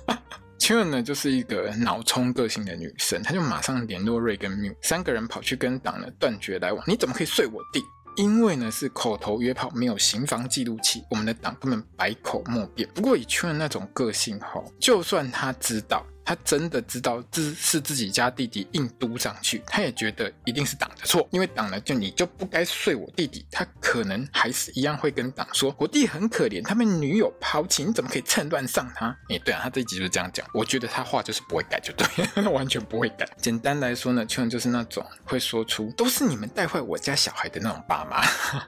[0.60, 6.84] Chun 呢，就是一个脑冲个性的女生，她就马上联络瑞跟缪三个人跑去跟党呢断绝来往。
[6.86, 7.82] 你怎么可以睡我弟？
[8.16, 12.88] 因为呢是口头约炮，没有行房记录器，我们的党根本百口莫辩。
[12.94, 16.06] 不过以圈的那种个性吼，就算他知道。
[16.32, 29.08] 他真的知道这是自己家弟弟硬嘟上去，他也觉得一定是党的错，因为党呢就你就不该睡我弟弟，他可能还是一样会跟党说，我弟很可怜，他被女友抛弃，你怎么可以趁乱上他？
[29.28, 33.28] 哎，对啊，他这一集就是这样讲，我觉得他话就是不会改，就对，完全不会改。
[33.36, 38.26] 简单来说呢，秋文就是那种会说出都是你们带坏我家小孩的那种爸妈。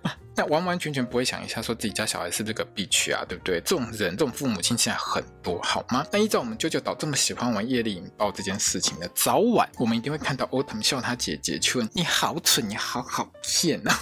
[0.36, 3.62] 那完完全全不会想一下说自己家小孩是不是个 B 区啊，对不对？
[3.62, 6.06] 这种人，这种父母亲现在很多，好吗？
[6.12, 14.00] 那依照我们舅舅岛这么喜欢玩业力引爆这件事情呢，早晚我们一定会看到 Autumn 笑他姐姐去问：“你好蠢，你好好骗啊！”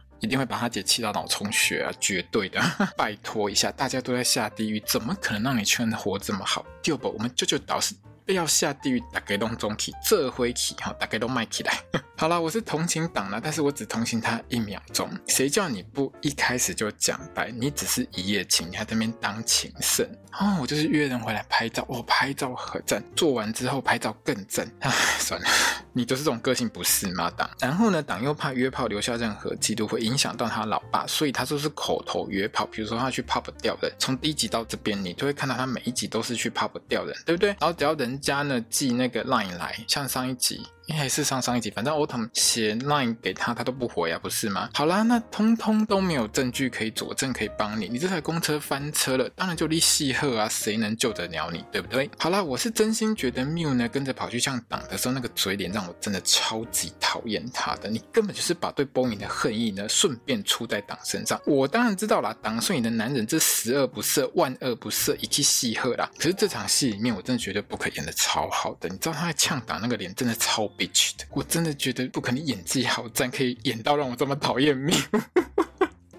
[0.20, 2.60] 一定会把他姐气到脑充血啊，绝对的！
[2.96, 6.64] 拜托一下，大家都在下地狱，怎么可能让你圈的活这么好？
[6.82, 7.94] 对不，我们舅舅岛是。
[8.32, 11.78] 要下地狱，大家都中起，这回起哈，打给都卖起来。
[12.16, 15.10] 好了，我是同情党了，但是我只同情他一秒钟。
[15.26, 17.50] 谁叫你不一开始就讲白？
[17.50, 20.08] 你只是一夜情，你还在那边当情圣
[20.38, 20.56] 哦？
[20.60, 24.66] 我就是约人回来拍照，我、哦、拍照很赞，做完之后拍照更赞。
[24.80, 25.46] 唉， 算了，
[25.92, 27.30] 你就是这种个性不是吗？
[27.36, 32.64] 党，然后呢，党又怕约炮留下任何记录会影响到他老爸，所以他说是口头约炮。
[32.66, 37.48] 比如说他去 pub 钓人，从第一集到这边，你就会看到他每一集都是去 pub 钓人，对不对？
[37.60, 38.13] 然后只要人。
[38.20, 40.62] 家呢寄那个 line 来，像上一集。
[40.86, 44.68] 应该是上上一集，反正 Autumn 写 line 给他，他都不回啊，不是吗？
[44.74, 47.88] 好啦，那通通都没有证据可以佐证，可以帮你。
[47.88, 52.10] 你这台公车翻车了，当然就立戏贺啊，谁能救得了你，对不对？
[52.18, 57.88] 好啦，我是真心觉得 Miu 呢跟着跑去呛党的时候，那个嘴脸让我真的超级讨厌他的。
[57.88, 61.40] 你根本就是把对 Boeing 的恨意呢顺便出在党身上。
[61.46, 66.10] 我当然知道啦，党是你的男人，这十恶不赦，万恶不赦，一气戏贺啦。
[66.18, 68.88] 可是这场戏里面，我真的觉得 Book 演的超好的。
[68.88, 74.94] 你知道他在呛党那个脸真的超 bitch 的，我真的觉得不可能演技好赞，可以演到让我这么讨厌命。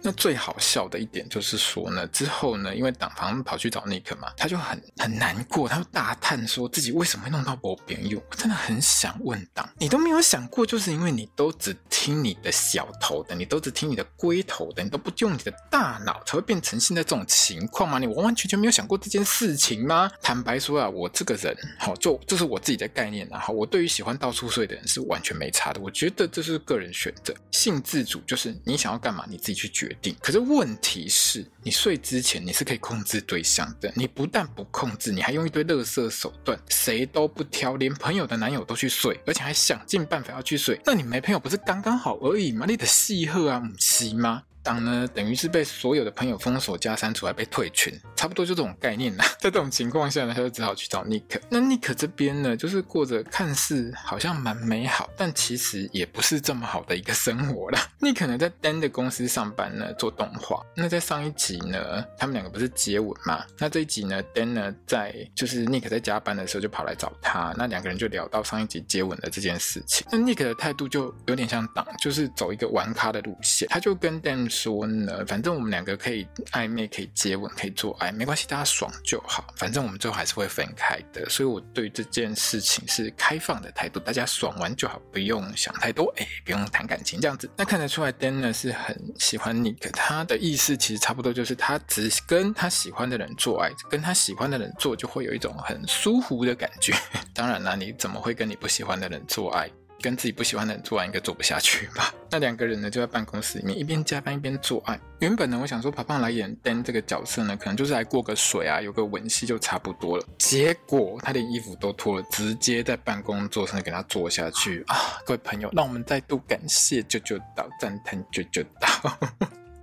[0.06, 8.22] 那最好笑的一点就是说呢，之后呢，因为党房跑去找尼克嘛，他就很很难过，他就大叹说自己为什么会弄到我边用。
[8.30, 17.98] 我真的很想问党，你都没有想过，就是因为你都只听你的小头的，你都只听你的龟头的，你都不用你的大脑，才会变成现在这种情况吗？
[17.98, 20.12] 你完完全全没有想过这件事情吗？
[20.22, 42.66] 坦白说啊，我这个人，好，就这是我自己的概念啊，好，我对于喜欢到处睡的人是完全没差的，我觉得这是个人选择，性自主，就是你想要干嘛，你自己去决可是问题是，你睡之前你是可以控制对象的，你不但不控制，你还用一堆垃圾手段，谁都不挑，连朋友的男友都去睡，而且还想尽办法要去睡，那你没朋友不是刚刚好而已吗？
[42.68, 44.44] 你的戏鹤啊，母鸡吗？
[44.66, 49.24] 党呢，等于是被所有的朋友封锁加删除，还被退群，差不多就这种概念啦。
[49.40, 51.40] 在这种情况下呢，他就只好去找尼克。
[51.50, 57.80] 那尼克这边呢，就是过着看似好像蛮美好，但其实也不是这么好的一个生活啦。
[58.00, 60.66] 尼克呢，在 Dan 的公司上班呢，做动画。
[60.76, 63.46] 那在上一集呢，他们两个不是接吻嘛？
[63.60, 70.08] 那这一集呢，Dan 呢，在就是尼克在加班的时候就跑来找他，那两个人就聊到上一集接吻的这件事情。
[70.12, 74.55] 那尼克的态度就有点像党，就是走一个玩咖的路线，他就跟 Dan。
[74.56, 79.46] 说呢，反正我们两个可以暧昧，可以接吻，可以做爱，没关系，大家爽就好。
[79.58, 87.50] 反正我们最后还是会分开的，所以我对这件事情是开放的态度，大家爽完就好，不用想太多，哎，不用谈感情这样子。
[87.58, 96.94] 那看得出来，Dan 呢是很喜欢你，可他的意思其实差不多就是他只跟他喜欢的人做爱，跟他喜欢的人做就会有一种很舒服的感觉。
[97.34, 99.70] 当然啦，你怎么会跟你不喜欢的人做爱？
[100.02, 102.14] 跟自己不喜欢的人做爱应该做不下去吧？
[102.30, 105.00] 那两个人呢就在办公室里面一边加班一边做爱。
[105.20, 110.26] 原本呢我想说，跑胖来演 Dan 这个角色呢，可能就是来过个水啊，有个吻戏就差不多了。
[110.38, 114.96] 结果他连衣服都脱了，直接在办公桌上给他坐下去啊！
[115.26, 119.18] 各位朋友，让我们再度感谢舅舅岛，赞叹舅舅岛。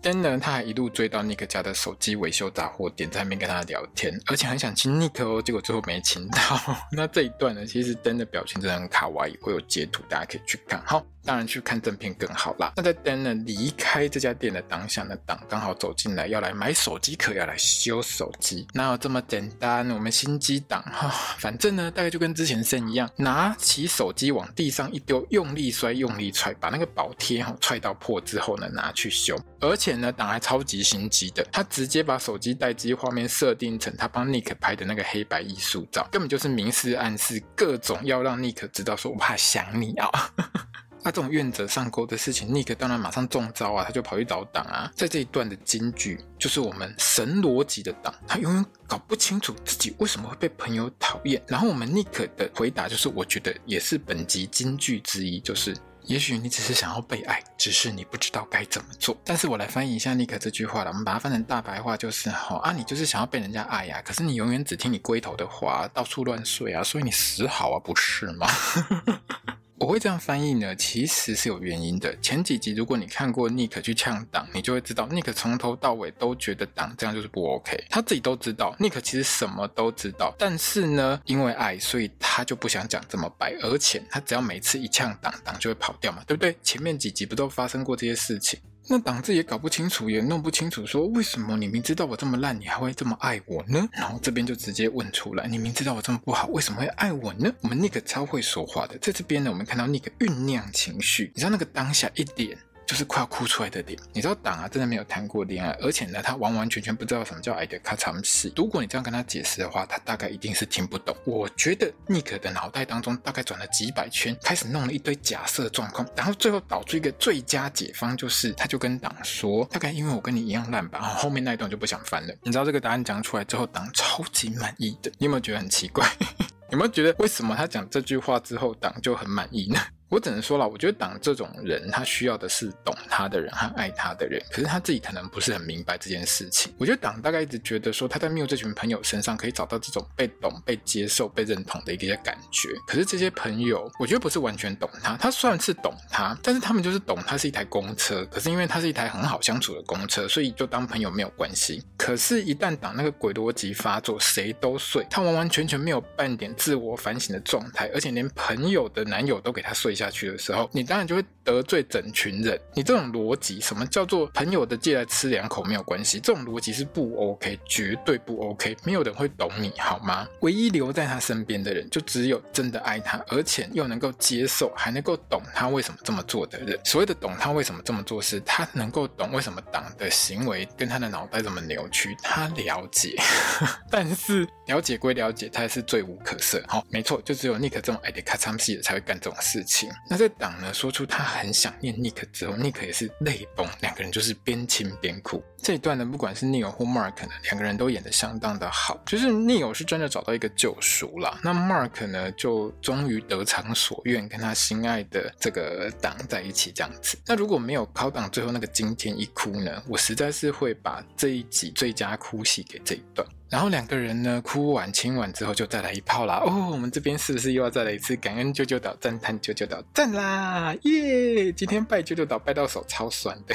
[0.02, 6.38] 灯呢，他还一路追到尼克家的手机维修杂货店，在那边跟他聊天，而且很想亲尼克哦，结果最后没亲到。
[6.90, 10.82] 那这一段呢，其实灯的表情真的很卡哇伊，我有截图，大家可以去看。
[10.84, 11.06] 好。
[11.24, 12.72] 当然去看正片更好啦。
[12.76, 18.66] 那在 Dan 呢离开这家店的当下呢，党刚好走进来，要来买手机壳，要来修手机。
[18.74, 19.88] 哪有这么简单？
[19.90, 21.08] 我们心机党哈，
[21.38, 29.38] 反正呢，大概就跟之前一样，拿起手机往地上一丢，用力摔，用力踹，把那个保贴哈踹到破之后呢，拿去修。
[29.60, 40.10] 而且呢，党还超级心机的，他直接把手机待机画面设定成他帮 Nick 拍的那个黑白艺术照，根本就是明示暗示，各种要让 Nick 知道说我怕想你啊。
[41.04, 43.84] 那、这种愿者上钩的事情，尼克当然马上中招啊！
[43.84, 44.90] 他就跑去找党啊。
[44.94, 51.42] 在这一段的金句，就是我们神逻辑的党，他永远搞不清楚自己为什么会被朋友讨厌。
[51.48, 59.16] 然后我们尼克的回答就是，我觉得也是本集金句之一，就是也许你只是想要被爱，只是你不知道该怎么做。
[59.24, 68.46] 但是我来翻译一下尼克这句话了，我们把它翻成大白话就是：好啊，你就是想要被人家爱呀、啊，可是你永远只听你龟头的话，到处乱睡啊，所以你死好啊，不是吗？
[69.82, 72.16] 我会这样翻译呢，其实是有原因的。
[72.20, 77.76] 前几集如果你看过尼克去呛党，你就会知道尼克从头到尾都觉得党这样就是不 OK。
[77.90, 83.56] 他自己都知道，尼克其实什么都知道，但是呢，因为爱，所以他就不想讲这么白。
[83.60, 86.56] 而且他只要每次一呛党，党就会跑掉嘛，对不对？
[86.62, 88.60] 前面几集不都发生过这些事情？
[88.88, 93.88] 那党自己也搞不清楚，也弄不清楚，说为什么你明知道我这么烂，你还会这么爱我呢？
[93.92, 97.52] 然后这边就直接问出来，你明知道我这么不好，为什么会爱我呢？
[97.60, 102.58] 我们 Nick 超会说话的，在这边呢，我们看到 Nick 酝酿情绪，你知道那个当下一点。
[102.92, 108.52] 就是快要哭出来的点，你知道党啊，真的没有谈过恋爱，而且呢，他完完全全不知道什么叫爱的卡惨戏。
[108.54, 111.16] 如果你这样跟他解释的话，他大概一定是听不懂。
[111.24, 121.00] 我觉得 Nick 的脑袋当中大概转了几百圈，开始弄了一堆假设状况，然后最后导出一个最佳解方，就是他就跟党说，大概因为我跟你一样烂吧。
[121.00, 122.34] 后面那一段就不想翻了。
[122.42, 125.10] 你知道这个答案讲出来之后，党超级满意的。
[125.16, 126.06] 你有没有觉得很奇怪？
[126.68, 129.80] 有没有觉得为什么他讲这句话之后，党就很满意呢？
[130.12, 134.38] 我只能说了，我觉得党这种人，他需要的是懂他的人和爱他的人。
[134.50, 136.70] 可是他自己可能不是很明白这件事情。
[136.76, 142.68] 我觉得党大概一直觉得说，他在缪这群朋友身上可以找到这种被懂、被接受、被认同的一些感觉。
[142.86, 145.16] 可是这些朋友，我觉得不是完全懂他。
[145.16, 148.22] 他算是懂他，但是他们就是懂他是一台公车。
[148.26, 151.82] 可是因为他是一台很好相处的公车，所以就当朋友没有关系。
[151.96, 155.06] 可是，一旦党那个鬼逻辑发作，谁都睡。
[155.08, 162.60] 他完完全全没有半点自我反省的状态，而且连朋友的男友都给他睡下下去的时候，你当然就会得罪整群人。
[162.74, 166.18] 你这种逻辑，什么叫做朋友的借来吃两口没有关系？
[166.18, 168.76] 这种逻辑是不 OK，绝对不 OK。
[168.84, 170.26] 没有人会懂你，好吗？
[170.40, 176.78] 唯一留在他身边的人，就只有真的爱他，而且又能够接受，还能够懂他为什么这么做的人。
[176.84, 183.14] 所谓的懂他为什么这么做，是他能够懂为什么党的行为跟他的脑袋这么扭曲，他了解。
[183.90, 186.62] 但是了解归了解，他还是罪无可赦。
[186.66, 189.90] 好，没错，就只有尼克这种爱的卡惨戏的才会干这种事情。
[190.08, 195.42] 那在党呢说出他很想念 Nick 之后，Nick 也是泪崩，两个人就是边亲边哭。
[195.62, 199.00] 这一段呢，不管是 Neil 或 Mark 呢，两个人都演得相当的好。
[199.06, 207.16] 就是 Neil 是真的找到一个救赎了，那 Mark 呢，就终于得偿所愿，跟他心爱的这个党在一起这样子。
[207.26, 213.26] 那如果没有考党最后那个惊天一哭呢，我实在是会把这一集最佳哭戏给这一段。
[213.52, 216.42] 然后两个人呢，哭完亲完之后就再来一炮啦。
[216.42, 220.74] 哦，我们这边是不是又要再来一次感恩舅舅岛赞叹舅舅岛赞啦？
[220.84, 221.52] 耶！
[221.52, 223.54] 今天拜舅舅岛拜到手超酸的。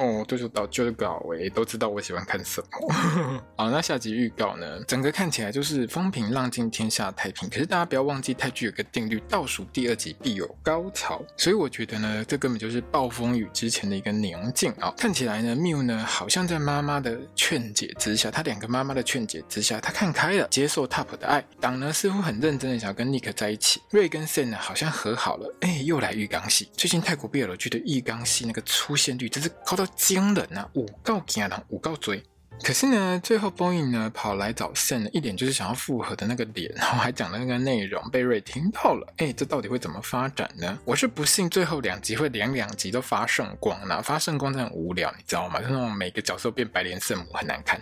[0.00, 2.94] 哦，就是导就是稿诶，都知道我喜欢看什么。
[3.54, 4.82] 好，那下集预告呢？
[4.84, 7.46] 整个看起来就是风平浪静，天下太平。
[7.50, 11.22] 可是大家不要忘记，泰剧有个定律，倒数第二集必有高潮。
[11.36, 14.90] 所以我觉得呢，这根本就是暴风雨之前的一个宁静啊。
[14.96, 21.44] 看起来呢，Miu 呢好像在妈妈的劝解之下，他两个妈妈的劝解之下，他看开了，接受 Top 的爱。
[21.60, 23.82] 党呢似乎很认真的想要跟 Nick 在一起。
[23.90, 25.54] 瑞跟 Sen 呢好像和好了。
[25.60, 26.70] 哎，又来浴缸戏。
[26.72, 29.86] 最近泰国 BL 剧的浴缸戏那个出现率真是高到。
[29.96, 30.68] 惊人啊！
[30.74, 32.22] 五告惊人，五告追。
[32.62, 39.10] 可是呢，最后 Boeing 呢跑来找 Sen，一点就是想要复合的那个脸，然后还讲的那个内容被瑞听到了。
[39.16, 40.78] 哎，这到底会怎么发展呢？
[40.84, 44.02] 我是不信最后两集会连两集都发圣光呢？
[44.02, 45.58] 发圣光真的很无聊，你知道吗？
[45.58, 47.80] 就那种每个角色变白莲圣母很难看，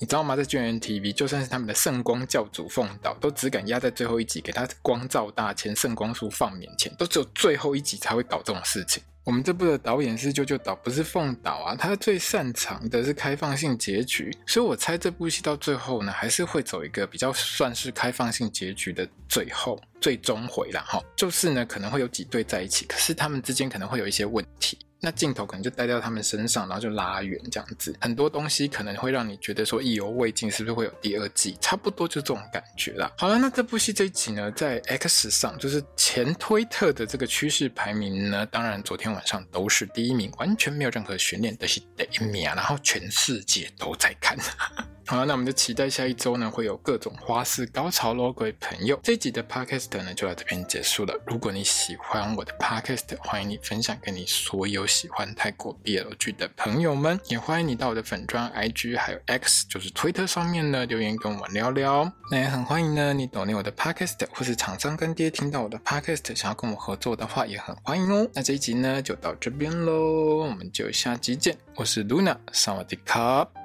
[0.00, 0.34] 你知道吗？
[0.34, 9.02] 在 GMMTV，就算是他们的圣光教主凤岛，都只敢压在最后一集给他光照大千圣光书放面前，都只有最后一集才会搞这种事情。
[9.24, 11.76] 我们这部的导演是舅舅岛，不是凤岛啊。
[11.76, 20.98] 他最擅长的是开放性结局，所以我猜这部戏到最后呢，还是会走一个比较算是开放性结局的最后最终回啦哈。
[21.14, 24.78] 就是呢，可能会有几对在一起，可是他们之间可能会有一些问题。
[25.00, 31.56] 那镜头可能就带到他们身上，然后就拉远这样子，很多东西可能会让你觉得说意犹未尽，是不是会有第二季？
[31.60, 33.10] 差不多就这种感觉啦。
[33.16, 44.36] 好了，那这部戏这一集呢，在 X 上就是前推特的这个趋势排名呢，当然昨天晚上都是第一名，完全没有任何悬念，的是第一名啊，然后全世界都在看。
[45.10, 48.96] 好，那我们就期待下一周呢，会有各种花式高潮喽，各位朋友。
[49.02, 51.12] 这一集的 Podcast 呢，就到这边结束了。
[51.26, 62.08] 如果你喜欢我的 Podcast，欢迎你分享给你所有喜欢泰国 BL 剧的朋友们，也欢迎你到我的粉专 IG 还有 X，就是推特上面呢留言跟我聊聊。
[62.30, 68.30] 那也很欢迎呢，你抖内我的 Podcast，或是厂商干爹听到我的 Podcast 想要跟我合作的话，也很欢迎哦。
[68.32, 71.58] 那这一集呢就到这边喽，我们就下集见。
[71.74, 73.59] 我是 Luna，萨瓦迪卡。